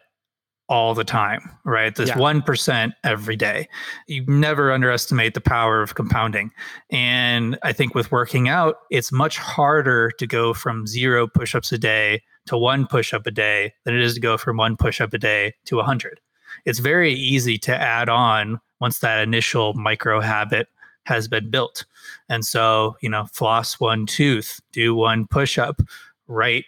[0.69, 1.95] all the time, right?
[1.95, 2.17] This yeah.
[2.17, 3.69] 1% every day.
[4.07, 6.51] You never underestimate the power of compounding.
[6.91, 11.73] And I think with working out, it's much harder to go from zero push ups
[11.73, 14.77] a day to one push up a day than it is to go from one
[14.77, 16.21] push up a day to 100.
[16.65, 20.69] It's very easy to add on once that initial micro habit
[21.05, 21.85] has been built.
[22.29, 25.81] And so, you know, floss one tooth, do one push up,
[26.27, 26.65] write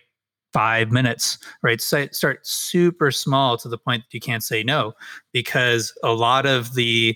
[0.56, 1.82] five minutes, right?
[1.82, 4.94] So start super small to the point that you can't say no,
[5.30, 7.14] because a lot of the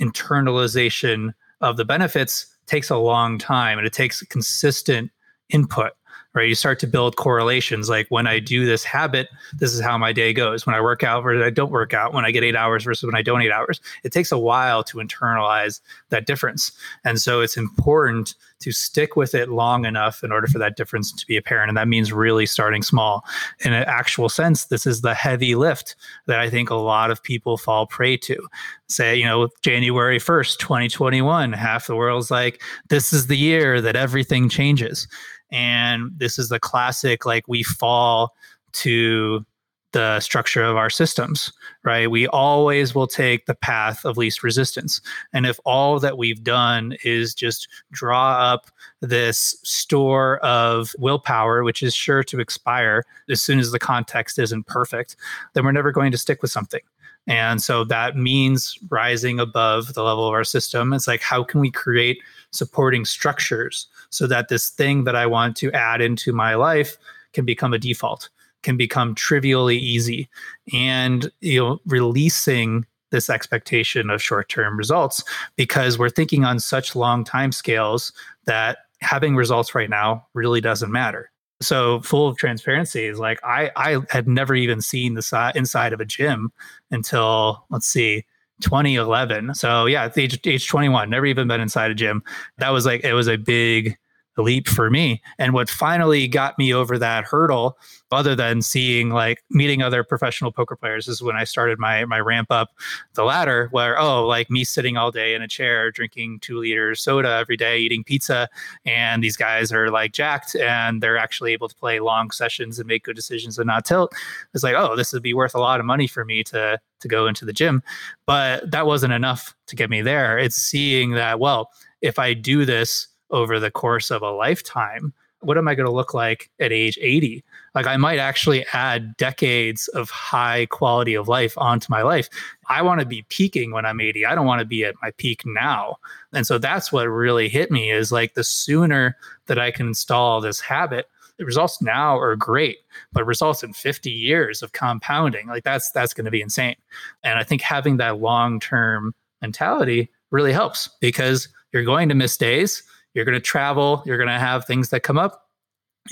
[0.00, 5.12] internalization of the benefits takes a long time and it takes consistent
[5.50, 5.92] input
[6.34, 6.48] right?
[6.48, 10.12] You start to build correlations like when I do this habit, this is how my
[10.12, 10.66] day goes.
[10.66, 13.04] When I work out versus I don't work out, when I get eight hours versus
[13.04, 13.80] when I don't eight hours.
[14.02, 16.72] It takes a while to internalize that difference.
[17.04, 21.12] And so it's important to stick with it long enough in order for that difference
[21.12, 21.68] to be apparent.
[21.68, 23.24] And that means really starting small.
[23.64, 27.22] In an actual sense, this is the heavy lift that I think a lot of
[27.22, 28.48] people fall prey to.
[28.88, 33.96] Say, you know, January 1st, 2021, half the world's like, this is the year that
[33.96, 35.08] everything changes
[35.52, 38.34] and this is the classic like we fall
[38.72, 39.44] to
[39.92, 41.52] the structure of our systems,
[41.84, 42.10] right?
[42.10, 45.00] We always will take the path of least resistance.
[45.32, 51.82] And if all that we've done is just draw up this store of willpower, which
[51.82, 55.16] is sure to expire as soon as the context isn't perfect,
[55.52, 56.80] then we're never going to stick with something.
[57.26, 60.92] And so that means rising above the level of our system.
[60.92, 65.56] It's like, how can we create supporting structures so that this thing that I want
[65.58, 66.98] to add into my life
[67.32, 68.28] can become a default,
[68.62, 70.28] can become trivially easy,
[70.72, 75.22] and you know, releasing this expectation of short-term results
[75.56, 78.12] because we're thinking on such long time scales
[78.46, 81.31] that having results right now really doesn't matter.
[81.62, 85.92] So full of transparency is like I I had never even seen the si- inside
[85.92, 86.52] of a gym
[86.90, 88.24] until let's see
[88.62, 89.54] 2011.
[89.54, 92.22] So yeah, age, age 21, never even been inside a gym.
[92.58, 93.96] That was like it was a big
[94.36, 95.20] leap for me.
[95.38, 97.76] And what finally got me over that hurdle,
[98.10, 102.20] other than seeing like meeting other professional poker players, is when I started my my
[102.20, 102.70] ramp up
[103.14, 103.68] the ladder.
[103.72, 107.56] Where oh, like me sitting all day in a chair, drinking two liters soda every
[107.56, 108.48] day, eating pizza,
[108.86, 112.86] and these guys are like jacked, and they're actually able to play long sessions and
[112.86, 114.12] make good decisions and not tilt.
[114.54, 117.08] It's like oh, this would be worth a lot of money for me to to
[117.08, 117.82] go into the gym,
[118.26, 120.38] but that wasn't enough to get me there.
[120.38, 125.58] It's seeing that well, if I do this over the course of a lifetime what
[125.58, 129.88] am i going to look like at age 80 like i might actually add decades
[129.88, 132.28] of high quality of life onto my life.
[132.68, 135.10] I want to be peaking when i'm 80 i don't want to be at my
[135.12, 135.96] peak now.
[136.32, 139.16] And so that's what really hit me is like the sooner
[139.46, 141.06] that i can install this habit
[141.38, 142.78] the results now are great
[143.12, 146.76] but results in 50 years of compounding like that's that's going to be insane.
[147.24, 152.36] And i think having that long term mentality really helps because you're going to miss
[152.36, 152.82] days
[153.14, 155.48] you're going to travel, you're going to have things that come up.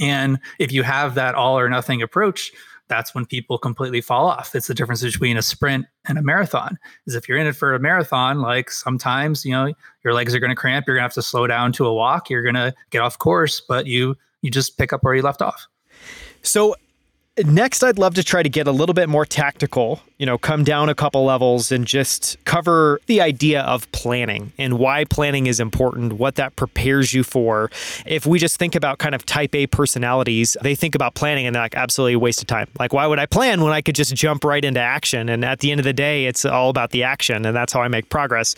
[0.01, 2.53] And if you have that all or nothing approach,
[2.89, 4.55] that's when people completely fall off.
[4.55, 6.77] It's the difference between a sprint and a marathon.
[7.07, 9.73] Is if you're in it for a marathon, like sometimes, you know,
[10.05, 11.95] your legs are going to cramp, you're going to have to slow down to a
[11.95, 15.23] walk, you're going to get off course, but you you just pick up where you
[15.23, 15.67] left off.
[16.43, 16.75] So
[17.45, 20.65] Next, I'd love to try to get a little bit more tactical, you know, come
[20.65, 25.61] down a couple levels and just cover the idea of planning and why planning is
[25.61, 27.71] important, what that prepares you for.
[28.05, 31.55] If we just think about kind of type A personalities, they think about planning and
[31.55, 32.69] they're like, absolutely a waste of time.
[32.79, 35.29] Like, why would I plan when I could just jump right into action?
[35.29, 37.81] And at the end of the day, it's all about the action and that's how
[37.81, 38.55] I make progress.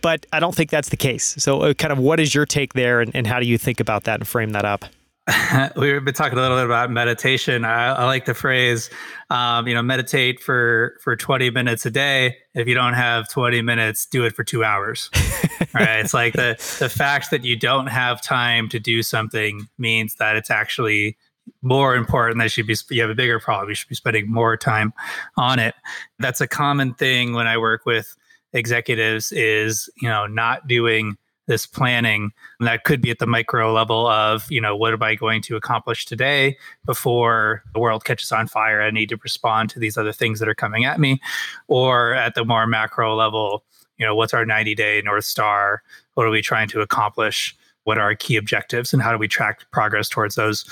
[0.00, 1.34] But I don't think that's the case.
[1.38, 3.80] So, uh, kind of, what is your take there and, and how do you think
[3.80, 4.84] about that and frame that up?
[5.76, 7.64] we've been talking a little bit about meditation.
[7.64, 8.90] I, I like the phrase,
[9.28, 12.36] um, you know, meditate for for 20 minutes a day.
[12.54, 15.10] If you don't have 20 minutes, do it for two hours.
[15.74, 16.00] right?
[16.00, 20.36] It's like the the fact that you don't have time to do something means that
[20.36, 21.16] it's actually
[21.62, 23.68] more important that you should be you have a bigger problem.
[23.68, 24.92] You should be spending more time
[25.36, 25.74] on it.
[26.18, 28.16] That's a common thing when I work with
[28.52, 31.16] executives is you know not doing
[31.50, 32.30] this planning
[32.60, 35.42] and that could be at the micro level of you know what am i going
[35.42, 38.80] to accomplish today before the world catches on fire?
[38.80, 41.20] I need to respond to these other things that are coming at me.
[41.66, 43.64] Or at the more macro level
[43.98, 45.82] you know what's our 90 day north star?
[46.14, 47.56] What are we trying to accomplish?
[47.82, 48.92] What are our key objectives?
[48.92, 50.64] And how do we track progress towards those?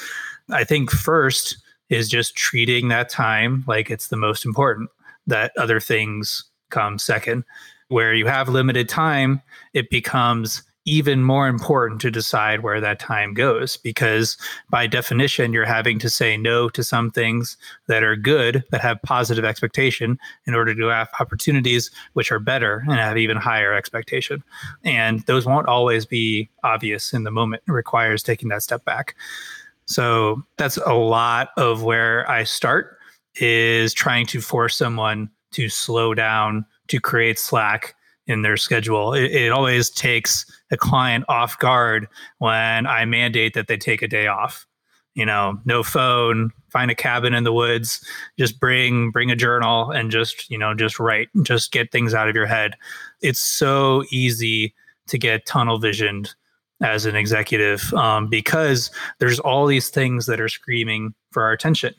[0.51, 1.59] I think first
[1.89, 4.91] is just treating that time like it's the most important
[5.27, 7.43] that other things come second
[7.89, 9.43] where you have limited time
[9.75, 14.39] it becomes even more important to decide where that time goes because
[14.71, 17.59] by definition you're having to say no to some things
[17.89, 22.85] that are good that have positive expectation in order to have opportunities which are better
[22.89, 24.43] and have even higher expectation.
[24.83, 27.63] And those won't always be obvious in the moment.
[27.69, 29.15] It requires taking that step back.
[29.85, 32.99] So that's a lot of where i start
[33.37, 37.95] is trying to force someone to slow down to create slack
[38.27, 39.15] in their schedule.
[39.15, 42.07] It, it, always takes a client off guard
[42.39, 44.67] when I mandate that they take a day off.
[45.15, 48.05] You know, no phone, find a cabin in the woods,
[48.39, 52.29] just bring bring a journal and just, you know, just write, just get things out
[52.29, 52.75] of your head.
[53.21, 54.75] It's so easy
[55.09, 56.35] to get tunnel visioned
[56.81, 61.95] as an executive um, because there's all these things that are screaming for our attention.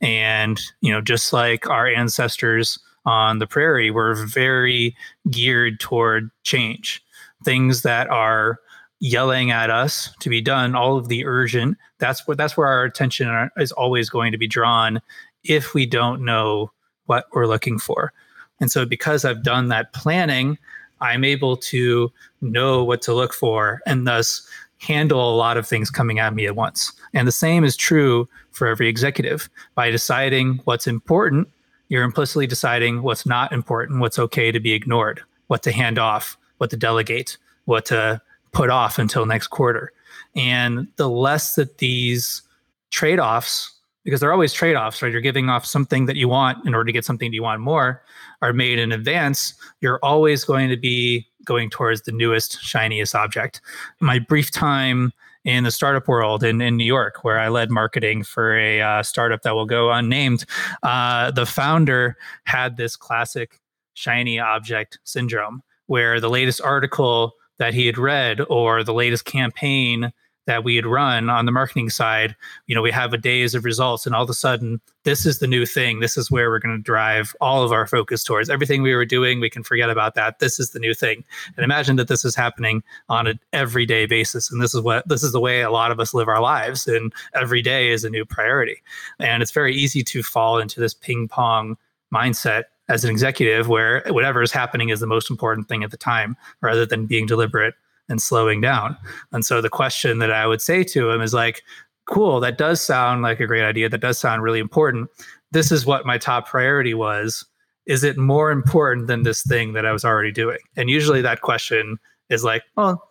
[0.00, 4.96] And, you know, just like our ancestors on the prairie were very
[5.30, 7.02] geared toward change.
[7.44, 8.58] Things that are
[9.00, 12.84] yelling at us to be done, all of the urgent, that's what that's where our
[12.84, 15.00] attention is always going to be drawn
[15.42, 16.70] if we don't know
[17.06, 18.12] what we're looking for.
[18.60, 20.58] And so because I've done that planning,
[21.00, 24.46] I'm able to know what to look for and thus
[24.78, 26.92] handle a lot of things coming at me at once.
[27.12, 29.48] And the same is true for every executive.
[29.74, 31.48] By deciding what's important
[31.88, 36.36] you're implicitly deciding what's not important, what's okay to be ignored, what to hand off,
[36.58, 38.20] what to delegate, what to
[38.52, 39.92] put off until next quarter.
[40.36, 42.42] And the less that these
[42.90, 43.70] trade offs,
[44.04, 45.12] because they're always trade offs, right?
[45.12, 47.60] You're giving off something that you want in order to get something that you want
[47.60, 48.02] more,
[48.42, 53.60] are made in advance, you're always going to be going towards the newest, shiniest object.
[54.00, 55.12] My brief time
[55.44, 59.02] in the startup world in, in New York, where I led marketing for a uh,
[59.02, 60.44] startup that will go unnamed.
[60.82, 63.60] Uh, the founder had this classic
[63.92, 70.12] shiny object syndrome, where the latest article that he had read or the latest campaign
[70.46, 72.36] that we had run on the marketing side,
[72.66, 75.38] you know, we have a days of results, and all of a sudden, this is
[75.38, 76.00] the new thing.
[76.00, 78.48] This is where we're going to drive all of our focus towards.
[78.48, 80.38] Everything we were doing, we can forget about that.
[80.38, 81.24] This is the new thing.
[81.56, 84.50] And imagine that this is happening on an everyday basis.
[84.50, 86.86] And this is what this is the way a lot of us live our lives.
[86.86, 88.82] And every day is a new priority.
[89.18, 91.76] And it's very easy to fall into this ping pong
[92.12, 95.96] mindset as an executive where whatever is happening is the most important thing at the
[95.96, 97.74] time rather than being deliberate
[98.08, 98.96] and slowing down.
[99.32, 101.62] And so the question that I would say to him is like,
[102.06, 103.88] cool, that does sound like a great idea.
[103.88, 105.08] That does sound really important.
[105.52, 107.44] This is what my top priority was.
[107.86, 110.58] Is it more important than this thing that I was already doing?
[110.76, 111.98] And usually that question
[112.30, 113.02] is like, well,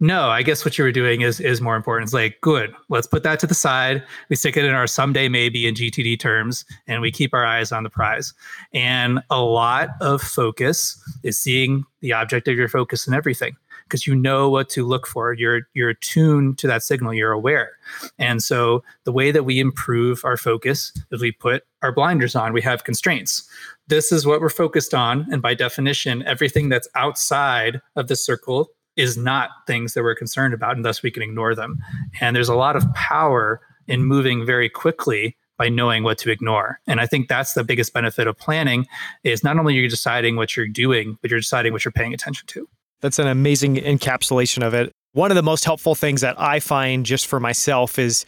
[0.00, 2.06] no, I guess what you were doing is is more important.
[2.06, 4.04] It's like, good, let's put that to the side.
[4.28, 7.72] We stick it in our someday maybe in GTD terms, and we keep our eyes
[7.72, 8.32] on the prize.
[8.72, 13.56] And a lot of focus is seeing the object of your focus in everything
[13.88, 15.32] because you know what to look for.
[15.32, 17.14] You're you're attuned to that signal.
[17.14, 17.72] You're aware,
[18.18, 22.52] and so the way that we improve our focus is we put our blinders on.
[22.52, 23.48] We have constraints.
[23.88, 28.70] This is what we're focused on, and by definition, everything that's outside of the circle
[28.96, 31.78] is not things that we're concerned about, and thus we can ignore them.
[32.20, 36.80] And there's a lot of power in moving very quickly by knowing what to ignore.
[36.86, 38.86] And I think that's the biggest benefit of planning
[39.24, 42.46] is not only you're deciding what you're doing, but you're deciding what you're paying attention
[42.48, 42.68] to.
[43.00, 44.92] That's an amazing encapsulation of it.
[45.12, 48.24] one of the most helpful things that I find just for myself is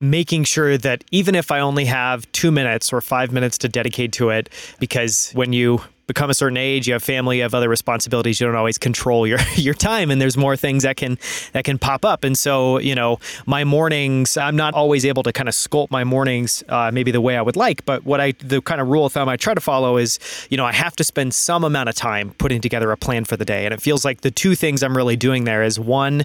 [0.00, 4.12] making sure that even if I only have two minutes or five minutes to dedicate
[4.14, 7.68] to it, because when you become a certain age, you have family, you have other
[7.68, 11.18] responsibilities, you don't always control your your time and there's more things that can
[11.52, 12.24] that can pop up.
[12.24, 16.04] And so, you know, my mornings, I'm not always able to kind of sculpt my
[16.04, 19.06] mornings uh, maybe the way I would like, but what I the kind of rule
[19.06, 20.18] of thumb I try to follow is,
[20.50, 23.36] you know, I have to spend some amount of time putting together a plan for
[23.36, 23.64] the day.
[23.64, 26.24] And it feels like the two things I'm really doing there is one,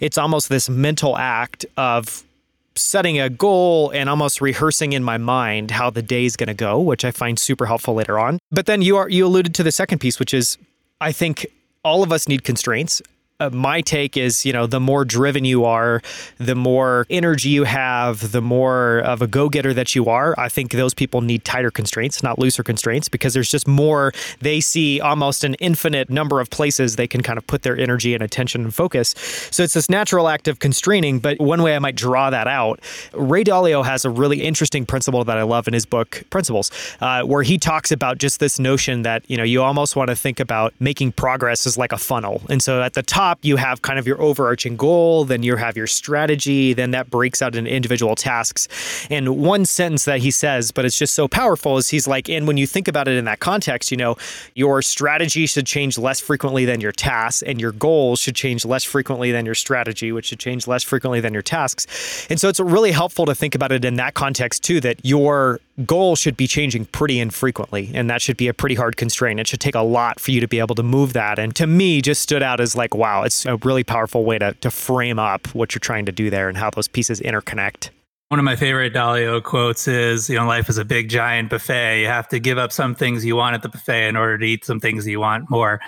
[0.00, 2.24] it's almost this mental act of
[2.74, 6.54] setting a goal and almost rehearsing in my mind how the day is going to
[6.54, 8.38] go, which I find super helpful later on.
[8.50, 10.58] But then you are you alluded to the second piece, which is
[11.00, 11.46] I think
[11.84, 13.02] all of us need constraints
[13.40, 16.02] uh, my take is, you know, the more driven you are,
[16.38, 20.34] the more energy you have, the more of a go getter that you are.
[20.38, 24.12] I think those people need tighter constraints, not looser constraints, because there's just more.
[24.40, 28.14] They see almost an infinite number of places they can kind of put their energy
[28.14, 29.14] and attention and focus.
[29.50, 31.18] So it's this natural act of constraining.
[31.18, 32.80] But one way I might draw that out,
[33.14, 36.70] Ray Dalio has a really interesting principle that I love in his book, Principles,
[37.00, 40.16] uh, where he talks about just this notion that, you know, you almost want to
[40.16, 42.42] think about making progress as like a funnel.
[42.48, 45.56] And so at the top, top, you have kind of your overarching goal, then you
[45.56, 48.68] have your strategy, then that breaks out into individual tasks.
[49.10, 52.46] And one sentence that he says, but it's just so powerful, is he's like, and
[52.46, 54.16] when you think about it in that context, you know,
[54.54, 58.84] your strategy should change less frequently than your tasks, and your goals should change less
[58.84, 62.26] frequently than your strategy, which should change less frequently than your tasks.
[62.28, 65.60] And so it's really helpful to think about it in that context too, that your
[65.86, 67.90] goal should be changing pretty infrequently.
[67.94, 69.40] And that should be a pretty hard constraint.
[69.40, 71.38] It should take a lot for you to be able to move that.
[71.38, 74.52] And to me, just stood out as like, wow, it's a really powerful way to,
[74.54, 77.90] to frame up what you're trying to do there and how those pieces interconnect.
[78.28, 82.02] One of my favorite Dalio quotes is, you know, life is a big giant buffet.
[82.02, 84.46] You have to give up some things you want at the buffet in order to
[84.46, 85.80] eat some things you want more.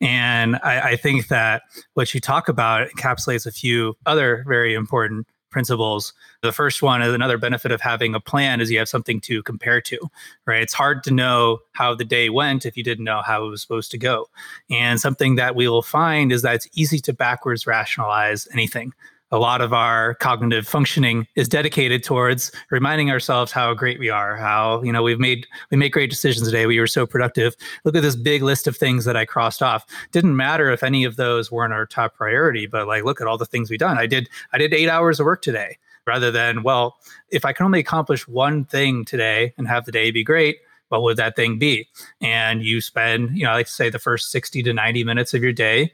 [0.00, 1.62] And I, I think that
[1.92, 6.12] what you talk about encapsulates a few other very important principles.
[6.42, 9.42] The first one is another benefit of having a plan is you have something to
[9.42, 9.98] compare to,
[10.46, 10.62] right?
[10.62, 13.62] It's hard to know how the day went if you didn't know how it was
[13.62, 14.28] supposed to go.
[14.70, 18.92] And something that we will find is that it's easy to backwards rationalize anything
[19.30, 24.36] a lot of our cognitive functioning is dedicated towards reminding ourselves how great we are
[24.36, 26.66] how you know we've made we make great decisions today.
[26.66, 27.56] We were so productive.
[27.84, 29.86] Look at this big list of things that i crossed off.
[30.12, 33.38] Didn't matter if any of those weren't our top priority but like look at all
[33.38, 33.98] the things we've done.
[33.98, 36.96] I did i did eight hours of work today rather than well
[37.28, 40.58] if i can only accomplish one thing today and have the day be great
[40.90, 41.88] what would that thing be?
[42.20, 45.34] And you spend you know I like to say the first 60 to 90 minutes
[45.34, 45.92] of your day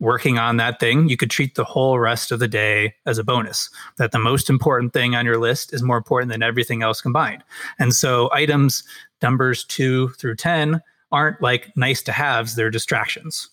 [0.00, 3.24] working on that thing, you could treat the whole rest of the day as a
[3.24, 3.70] bonus.
[3.96, 7.42] That the most important thing on your list is more important than everything else combined.
[7.78, 8.84] And so items
[9.22, 10.80] numbers two through 10
[11.10, 13.48] aren't like nice to haves, they're distractions.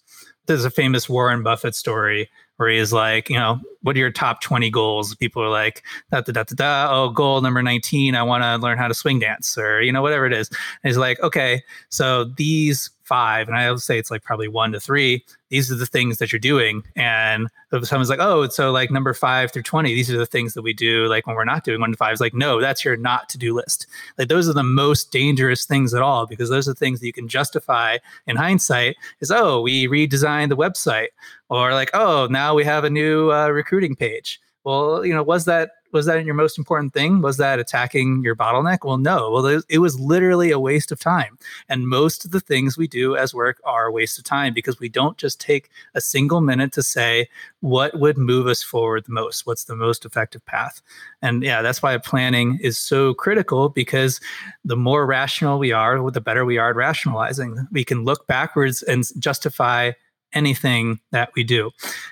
[0.45, 4.41] There's a famous Warren Buffett story where he's like, you know, what are your top
[4.41, 5.13] 20 goals?
[5.15, 6.87] People are like, da da da da da.
[6.91, 10.01] Oh, goal number 19, I want to learn how to swing dance or, you know,
[10.01, 10.49] whatever it is.
[10.49, 14.71] And he's like, okay, so these five, and I would say it's like probably one
[14.71, 15.23] to three.
[15.49, 16.83] These are the things that you're doing.
[16.95, 17.47] And
[17.83, 20.73] someone's like, oh, so like number five through 20, these are the things that we
[20.73, 21.07] do.
[21.07, 23.37] Like when we're not doing one to five, it's like, no, that's your not to
[23.37, 23.87] do list.
[24.17, 27.13] Like those are the most dangerous things at all, because those are things that you
[27.13, 27.97] can justify
[28.27, 31.09] in hindsight is, oh, we redesigned the website
[31.49, 34.41] or like, oh, now we have a new uh, recruiting page.
[34.63, 37.21] Well, you know, was that was that your most important thing?
[37.21, 38.79] Was that attacking your bottleneck?
[38.83, 39.31] Well, no.
[39.31, 41.39] Well, it was literally a waste of time.
[41.69, 44.77] And most of the things we do as work are a waste of time because
[44.77, 47.29] we don't just take a single minute to say
[47.61, 50.81] what would move us forward the most, what's the most effective path.
[51.21, 54.19] And yeah, that's why planning is so critical because
[54.65, 57.69] the more rational we are, the better we are at rationalizing.
[57.71, 59.93] We can look backwards and justify
[60.33, 61.71] anything that we do.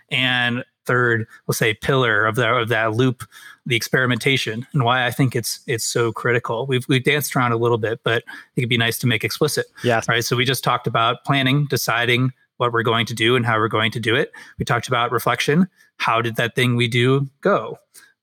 [0.10, 3.24] And third, we'll say pillar of, the, of that loop,
[3.66, 6.66] the experimentation, and why I think it's it's so critical.
[6.66, 8.24] We've we've danced around a little bit, but
[8.56, 9.68] it could be nice to make explicit.
[9.84, 10.02] Yeah.
[10.08, 10.24] Right.
[10.24, 13.68] So we just talked about planning, deciding what we're going to do and how we're
[13.68, 14.32] going to do it.
[14.60, 15.68] We talked about reflection.
[15.98, 17.80] How did that thing we do go?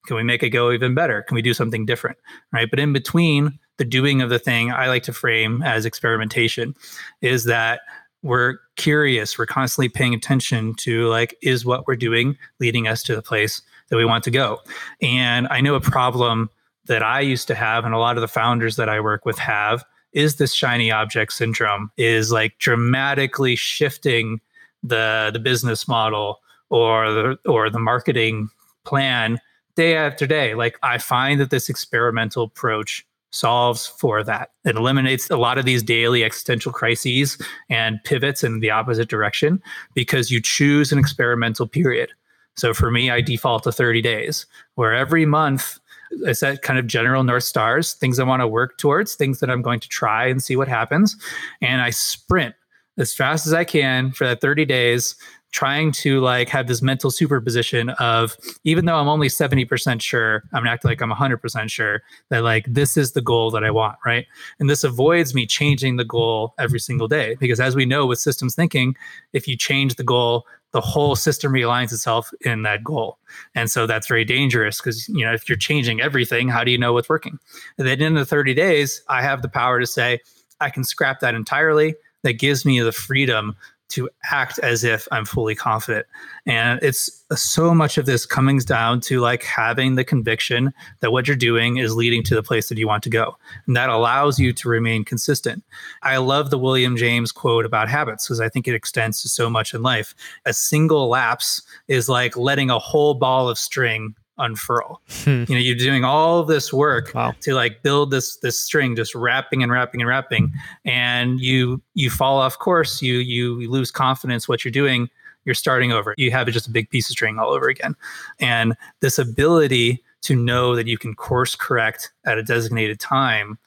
[0.06, 1.22] Can we make it go even better?
[1.22, 2.18] Can we do something different?
[2.52, 2.68] Right.
[2.68, 6.74] But in between the doing of the thing, I like to frame as experimentation,
[7.22, 7.80] is that
[8.22, 13.14] we're curious we're constantly paying attention to like is what we're doing leading us to
[13.14, 14.58] the place that we want to go
[15.02, 16.48] and i know a problem
[16.86, 19.38] that i used to have and a lot of the founders that i work with
[19.38, 24.40] have is this shiny object syndrome is like dramatically shifting
[24.82, 28.48] the the business model or the or the marketing
[28.84, 29.38] plan
[29.76, 34.50] day after day like i find that this experimental approach solves for that.
[34.64, 37.38] It eliminates a lot of these daily existential crises
[37.68, 39.62] and pivots in the opposite direction
[39.94, 42.10] because you choose an experimental period.
[42.56, 45.78] So for me, I default to 30 days, where every month
[46.26, 49.50] I set kind of general North Stars, things I want to work towards, things that
[49.50, 51.16] I'm going to try and see what happens.
[51.60, 52.54] And I sprint
[52.98, 55.14] as fast as I can for that 30 days
[55.52, 60.66] trying to like have this mental superposition of even though I'm only 70% sure, I'm
[60.66, 64.26] acting like I'm 100% sure that like this is the goal that I want, right?
[64.60, 68.20] And this avoids me changing the goal every single day because as we know with
[68.20, 68.96] systems thinking,
[69.32, 73.18] if you change the goal, the whole system realigns itself in that goal.
[73.54, 76.78] And so that's very dangerous because you know if you're changing everything, how do you
[76.78, 77.38] know what's working?
[77.78, 80.20] And then in the 30 days, I have the power to say
[80.60, 81.94] I can scrap that entirely.
[82.22, 83.56] That gives me the freedom
[83.90, 86.06] to act as if I'm fully confident.
[86.46, 91.28] And it's so much of this coming down to like having the conviction that what
[91.28, 93.36] you're doing is leading to the place that you want to go.
[93.66, 95.62] And that allows you to remain consistent.
[96.02, 99.50] I love the William James quote about habits because I think it extends to so
[99.50, 100.14] much in life.
[100.46, 105.00] A single lapse is like letting a whole ball of string unfurl.
[105.24, 105.44] Hmm.
[105.48, 107.34] You know, you're doing all this work wow.
[107.40, 110.52] to like build this this string, just wrapping and wrapping and wrapping,
[110.84, 113.00] and you you fall off course.
[113.02, 114.48] You you lose confidence.
[114.48, 115.08] What you're doing,
[115.44, 116.14] you're starting over.
[116.16, 117.94] You have just a big piece of string all over again,
[118.38, 123.58] and this ability to know that you can course correct at a designated time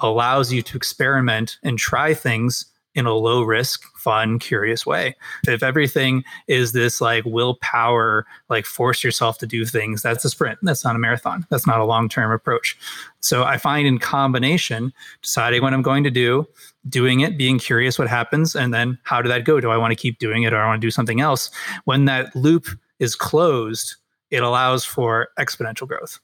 [0.00, 5.16] allows you to experiment and try things in a low risk, fun, curious way.
[5.46, 10.58] If everything is this like willpower, like force yourself to do things, that's a sprint.
[10.62, 11.46] That's not a marathon.
[11.50, 12.78] That's not a long term approach.
[13.20, 14.92] So I find in combination,
[15.22, 16.46] deciding what I'm going to do,
[16.88, 19.60] doing it, being curious what happens, and then how did that go?
[19.60, 21.50] Do I want to keep doing it or I want to do something else?
[21.84, 22.66] When that loop
[22.98, 23.96] is closed,
[24.30, 26.20] it allows for exponential growth.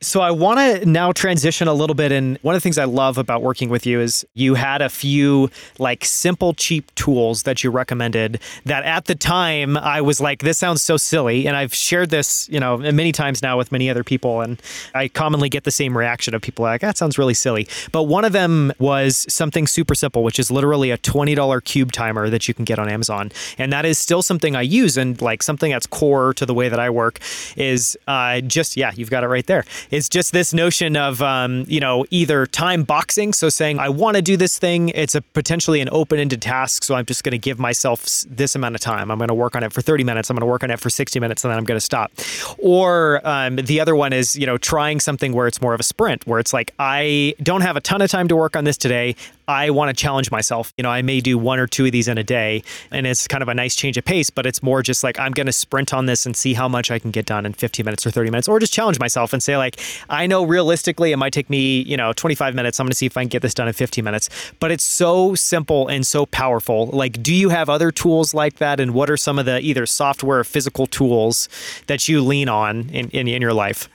[0.00, 2.84] So I want to now transition a little bit and one of the things I
[2.84, 7.64] love about working with you is you had a few like simple cheap tools that
[7.64, 11.74] you recommended that at the time I was like this sounds so silly and I've
[11.74, 14.62] shared this, you know, many times now with many other people and
[14.94, 17.66] I commonly get the same reaction of people like that sounds really silly.
[17.90, 22.30] But one of them was something super simple which is literally a $20 cube timer
[22.30, 23.32] that you can get on Amazon.
[23.58, 26.68] And that is still something I use and like something that's core to the way
[26.68, 27.18] that I work
[27.56, 31.64] is uh, just yeah, you've got it right there is just this notion of, um,
[31.68, 33.32] you know, either time boxing.
[33.32, 34.90] So saying, I want to do this thing.
[34.90, 36.84] It's a potentially an open ended task.
[36.84, 39.10] So I'm just going to give myself this amount of time.
[39.10, 40.30] I'm going to work on it for 30 minutes.
[40.30, 42.12] I'm going to work on it for 60 minutes and then I'm going to stop.
[42.58, 45.84] Or um, the other one is, you know, trying something where it's more of a
[45.84, 48.76] sprint, where it's like, I don't have a ton of time to work on this
[48.76, 49.16] today.
[49.48, 50.74] I want to challenge myself.
[50.76, 53.26] You know, I may do one or two of these in a day and it's
[53.26, 55.52] kind of a nice change of pace, but it's more just like I'm going to
[55.52, 58.10] sprint on this and see how much I can get done in 15 minutes or
[58.10, 59.80] 30 minutes or just challenge myself and say like
[60.10, 62.78] I know realistically it might take me, you know, 25 minutes.
[62.78, 64.28] I'm going to see if I can get this done in 15 minutes,
[64.60, 66.86] but it's so simple and so powerful.
[66.88, 69.86] Like do you have other tools like that and what are some of the either
[69.86, 71.48] software or physical tools
[71.86, 73.88] that you lean on in in, in your life?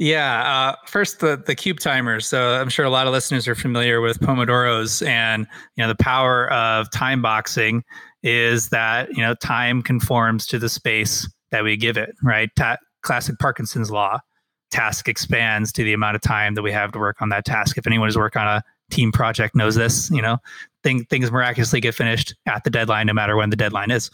[0.00, 0.42] Yeah.
[0.50, 2.26] Uh, first, the the cube timers.
[2.26, 5.46] So I'm sure a lot of listeners are familiar with Pomodoros, and
[5.76, 7.84] you know the power of time boxing
[8.22, 12.14] is that you know time conforms to the space that we give it.
[12.22, 12.48] Right.
[12.56, 14.20] Ta- classic Parkinson's law.
[14.70, 17.76] Task expands to the amount of time that we have to work on that task.
[17.76, 20.10] If anyone has worked on a team project knows this.
[20.10, 20.38] You know,
[20.82, 24.10] thing, things miraculously get finished at the deadline, no matter when the deadline is.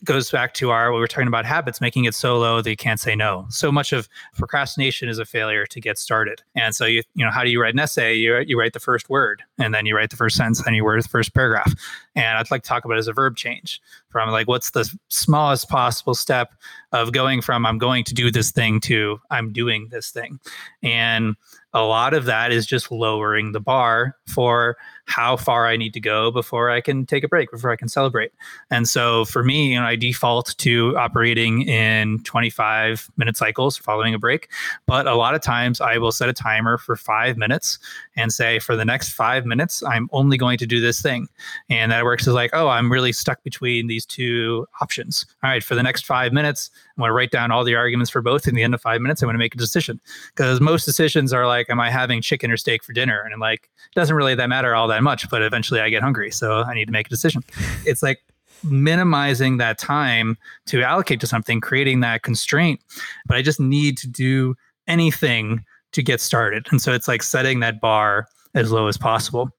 [0.00, 2.60] It goes back to our what we are talking about habits, making it so low
[2.60, 3.46] that you can't say no.
[3.48, 6.42] So much of procrastination is a failure to get started.
[6.54, 8.14] And so you you know how do you write an essay?
[8.14, 10.84] You you write the first word, and then you write the first sentence, then you
[10.86, 11.72] write the first paragraph.
[12.14, 14.92] And I'd like to talk about it as a verb change from like what's the
[15.08, 16.54] smallest possible step
[16.92, 20.40] of going from I'm going to do this thing to I'm doing this thing.
[20.82, 21.36] And
[21.72, 24.76] a lot of that is just lowering the bar for
[25.10, 27.88] how far I need to go before I can take a break, before I can
[27.88, 28.32] celebrate.
[28.70, 34.14] And so for me, you know, I default to operating in 25 minute cycles following
[34.14, 34.48] a break.
[34.86, 37.80] But a lot of times I will set a timer for five minutes
[38.20, 41.28] and say, for the next five minutes, I'm only going to do this thing.
[41.68, 45.26] And that works as like, oh, I'm really stuck between these two options.
[45.42, 48.10] All right, for the next five minutes, I'm going to write down all the arguments
[48.10, 48.46] for both.
[48.46, 50.00] In the end of five minutes, I'm going to make a decision.
[50.34, 53.22] Because most decisions are like, am I having chicken or steak for dinner?
[53.24, 56.02] And I'm like, it doesn't really that matter all that much, but eventually I get
[56.02, 56.30] hungry.
[56.30, 57.42] So I need to make a decision.
[57.86, 58.20] It's like
[58.62, 62.80] minimizing that time to allocate to something, creating that constraint.
[63.26, 64.54] But I just need to do
[64.86, 66.66] anything to get started.
[66.70, 69.50] And so it's like setting that bar as low as possible.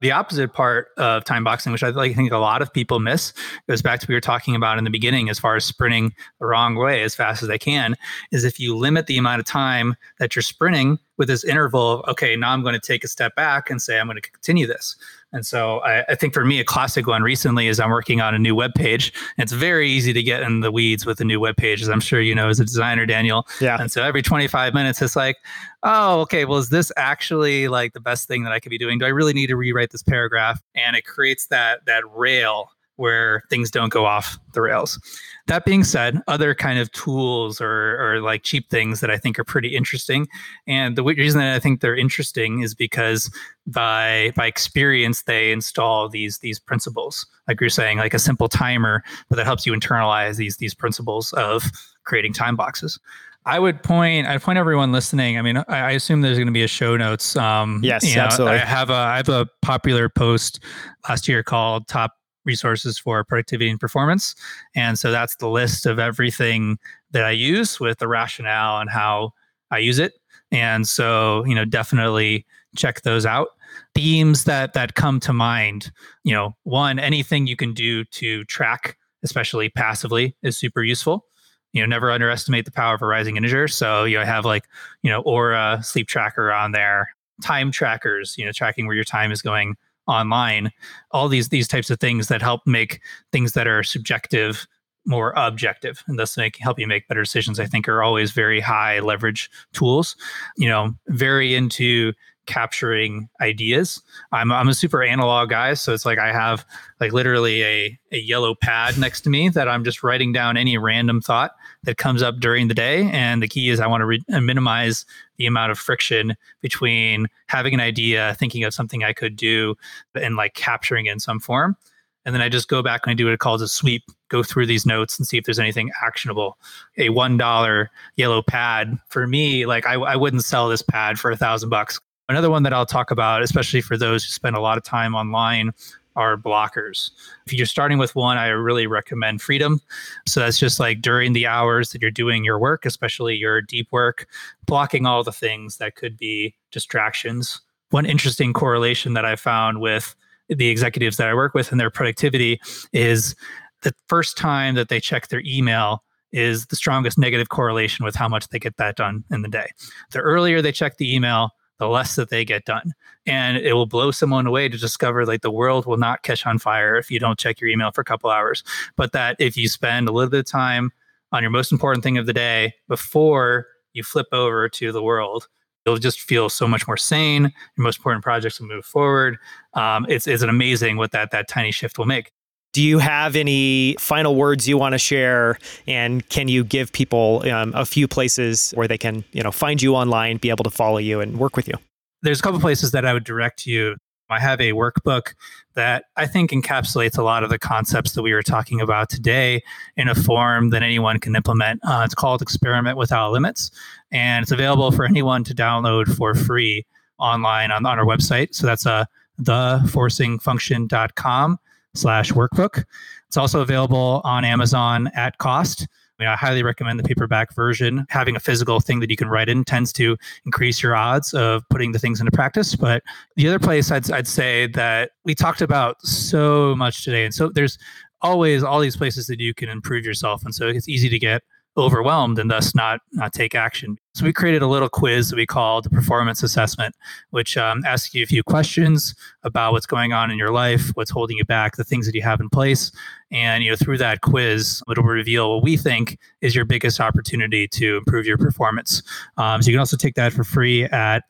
[0.00, 3.32] The opposite part of time boxing, which I think a lot of people miss,
[3.68, 6.12] goes back to what we were talking about in the beginning as far as sprinting
[6.40, 7.94] the wrong way as fast as they can,
[8.30, 12.10] is if you limit the amount of time that you're sprinting with this interval of,
[12.10, 14.66] okay, now I'm going to take a step back and say, I'm going to continue
[14.66, 14.94] this.
[15.34, 18.36] And so I, I, think for me, a classic one recently is I'm working on
[18.36, 19.12] a new web page.
[19.36, 22.00] It's very easy to get in the weeds with a new web page, as I'm
[22.00, 23.44] sure you know as a designer, Daniel.
[23.60, 23.76] Yeah.
[23.80, 25.36] And so every 25 minutes, it's like,
[25.82, 29.00] oh, okay, well, is this actually like the best thing that I could be doing?
[29.00, 30.62] Do I really need to rewrite this paragraph?
[30.76, 34.98] And it creates that that rail where things don't go off the rails.
[35.46, 39.38] That being said, other kind of tools or, or like cheap things that I think
[39.38, 40.26] are pretty interesting.
[40.66, 43.30] And the reason that I think they're interesting is because
[43.66, 47.26] by by experience they install these these principles.
[47.48, 51.32] Like you're saying, like a simple timer, but that helps you internalize these these principles
[51.34, 51.64] of
[52.04, 52.98] creating time boxes.
[53.46, 54.26] I would point.
[54.26, 55.38] I'd point everyone listening.
[55.38, 57.36] I mean, I, I assume there's going to be a show notes.
[57.36, 58.56] Um, yes, you know, absolutely.
[58.56, 60.60] I have a I have a popular post
[61.08, 62.12] last year called "Top
[62.44, 64.34] resources for productivity and performance.
[64.74, 66.78] And so that's the list of everything
[67.12, 69.32] that I use with the rationale and how
[69.70, 70.14] I use it.
[70.50, 73.48] And so, you know, definitely check those out.
[73.94, 75.90] Themes that that come to mind,
[76.22, 81.26] you know, one, anything you can do to track, especially passively, is super useful.
[81.72, 83.66] You know, never underestimate the power of a rising integer.
[83.66, 84.68] So, you know, I have like,
[85.02, 87.08] you know, Oura sleep tracker on there,
[87.42, 89.76] time trackers, you know, tracking where your time is going
[90.06, 90.70] online
[91.10, 93.00] all these these types of things that help make
[93.32, 94.66] things that are subjective
[95.06, 98.60] more objective and thus make help you make better decisions i think are always very
[98.60, 100.16] high leverage tools.
[100.56, 102.12] You know very into
[102.46, 104.02] capturing ideas.
[104.32, 106.64] I'm I'm a super analog guy, so it's like I have
[107.00, 110.78] like literally a a yellow pad next to me that I'm just writing down any
[110.78, 111.52] random thought
[111.84, 113.10] that comes up during the day.
[113.12, 115.04] And the key is I want to re- uh, minimize
[115.36, 119.76] the amount of friction between having an idea, thinking of something I could do,
[120.14, 121.76] and like capturing it in some form.
[122.24, 124.42] And then I just go back and I do what it calls a sweep, go
[124.42, 126.56] through these notes and see if there's anything actionable.
[126.96, 131.36] A $1 yellow pad for me, like I, I wouldn't sell this pad for a
[131.36, 134.78] thousand bucks Another one that I'll talk about, especially for those who spend a lot
[134.78, 135.72] of time online,
[136.16, 137.10] are blockers.
[137.46, 139.80] If you're starting with one, I really recommend Freedom.
[140.26, 143.88] So that's just like during the hours that you're doing your work, especially your deep
[143.90, 144.28] work,
[144.66, 147.60] blocking all the things that could be distractions.
[147.90, 150.14] One interesting correlation that I found with
[150.48, 152.60] the executives that I work with and their productivity
[152.92, 153.34] is
[153.82, 158.28] the first time that they check their email is the strongest negative correlation with how
[158.28, 159.70] much they get that done in the day.
[160.10, 161.50] The earlier they check the email,
[161.84, 162.94] the less that they get done.
[163.26, 166.58] And it will blow someone away to discover like the world will not catch on
[166.58, 168.64] fire if you don't check your email for a couple hours.
[168.96, 170.92] But that if you spend a little bit of time
[171.32, 175.46] on your most important thing of the day before you flip over to the world,
[175.84, 177.52] you'll just feel so much more sane.
[177.76, 179.36] Your most important projects will move forward.
[179.74, 182.32] Um, it's, it's amazing what that that tiny shift will make.
[182.74, 185.58] Do you have any final words you want to share?
[185.86, 189.80] And can you give people um, a few places where they can, you know, find
[189.80, 191.74] you online, be able to follow you, and work with you?
[192.22, 193.94] There's a couple places that I would direct you.
[194.28, 195.34] I have a workbook
[195.74, 199.62] that I think encapsulates a lot of the concepts that we were talking about today
[199.96, 201.78] in a form that anyone can implement.
[201.84, 203.70] Uh, it's called Experiment Without Limits,
[204.10, 206.84] and it's available for anyone to download for free
[207.20, 208.52] online on, on our website.
[208.52, 209.04] So that's a uh,
[209.42, 211.58] theforcingfunction.com
[211.94, 212.84] slash workbook.
[213.28, 215.86] It's also available on Amazon at cost.
[216.18, 218.06] I, mean, I highly recommend the paperback version.
[218.08, 221.68] Having a physical thing that you can write in tends to increase your odds of
[221.70, 222.76] putting the things into practice.
[222.76, 223.02] But
[223.34, 227.48] the other place I'd, I'd say that we talked about so much today, and so
[227.48, 227.78] there's
[228.22, 231.42] always all these places that you can improve yourself, and so it's easy to get
[231.76, 233.98] overwhelmed and thus not not take action.
[234.14, 236.94] So we created a little quiz that we call the performance assessment,
[237.30, 241.10] which um, asks you a few questions about what's going on in your life, what's
[241.10, 242.92] holding you back, the things that you have in place,
[243.32, 247.66] and you know through that quiz, it'll reveal what we think is your biggest opportunity
[247.68, 249.02] to improve your performance.
[249.36, 251.24] Um, so you can also take that for free at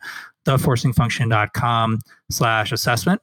[0.45, 3.21] theforcingfunction.com slash assessment.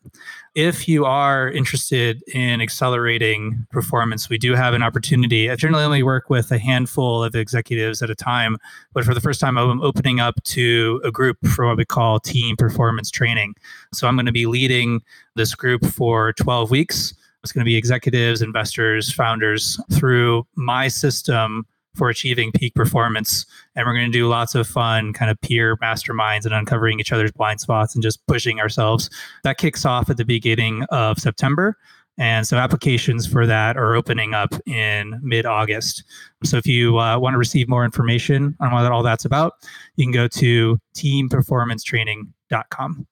[0.54, 5.50] If you are interested in accelerating performance, we do have an opportunity.
[5.50, 8.58] I generally only work with a handful of executives at a time,
[8.94, 12.20] but for the first time, I'm opening up to a group for what we call
[12.20, 13.56] team performance training.
[13.94, 15.02] So I'm going to be leading
[15.36, 17.14] this group for 12 weeks.
[17.44, 21.66] It's going to be executives, investors, founders through my system
[21.96, 23.46] for achieving peak performance.
[23.76, 27.12] And we're going to do lots of fun kind of peer masterminds and uncovering each
[27.12, 29.10] other's blind spots and just pushing ourselves.
[29.44, 31.78] That kicks off at the beginning of September.
[32.18, 36.04] And so applications for that are opening up in mid August.
[36.44, 39.54] So if you uh, want to receive more information on what all that's about,
[39.96, 43.08] you can go to teamperformancetraining.com.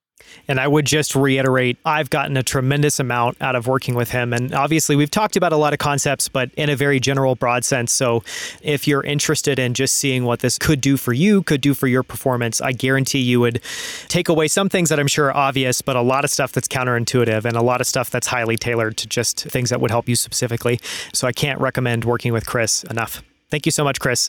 [0.47, 4.33] And I would just reiterate, I've gotten a tremendous amount out of working with him.
[4.33, 7.63] And obviously, we've talked about a lot of concepts, but in a very general, broad
[7.65, 7.93] sense.
[7.93, 8.23] So
[8.61, 11.87] if you're interested in just seeing what this could do for you, could do for
[11.87, 13.61] your performance, I guarantee you would
[14.07, 16.67] take away some things that I'm sure are obvious, but a lot of stuff that's
[16.67, 20.09] counterintuitive and a lot of stuff that's highly tailored to just things that would help
[20.09, 20.79] you specifically.
[21.13, 23.23] So I can't recommend working with Chris enough.
[23.49, 24.27] Thank you so much, Chris.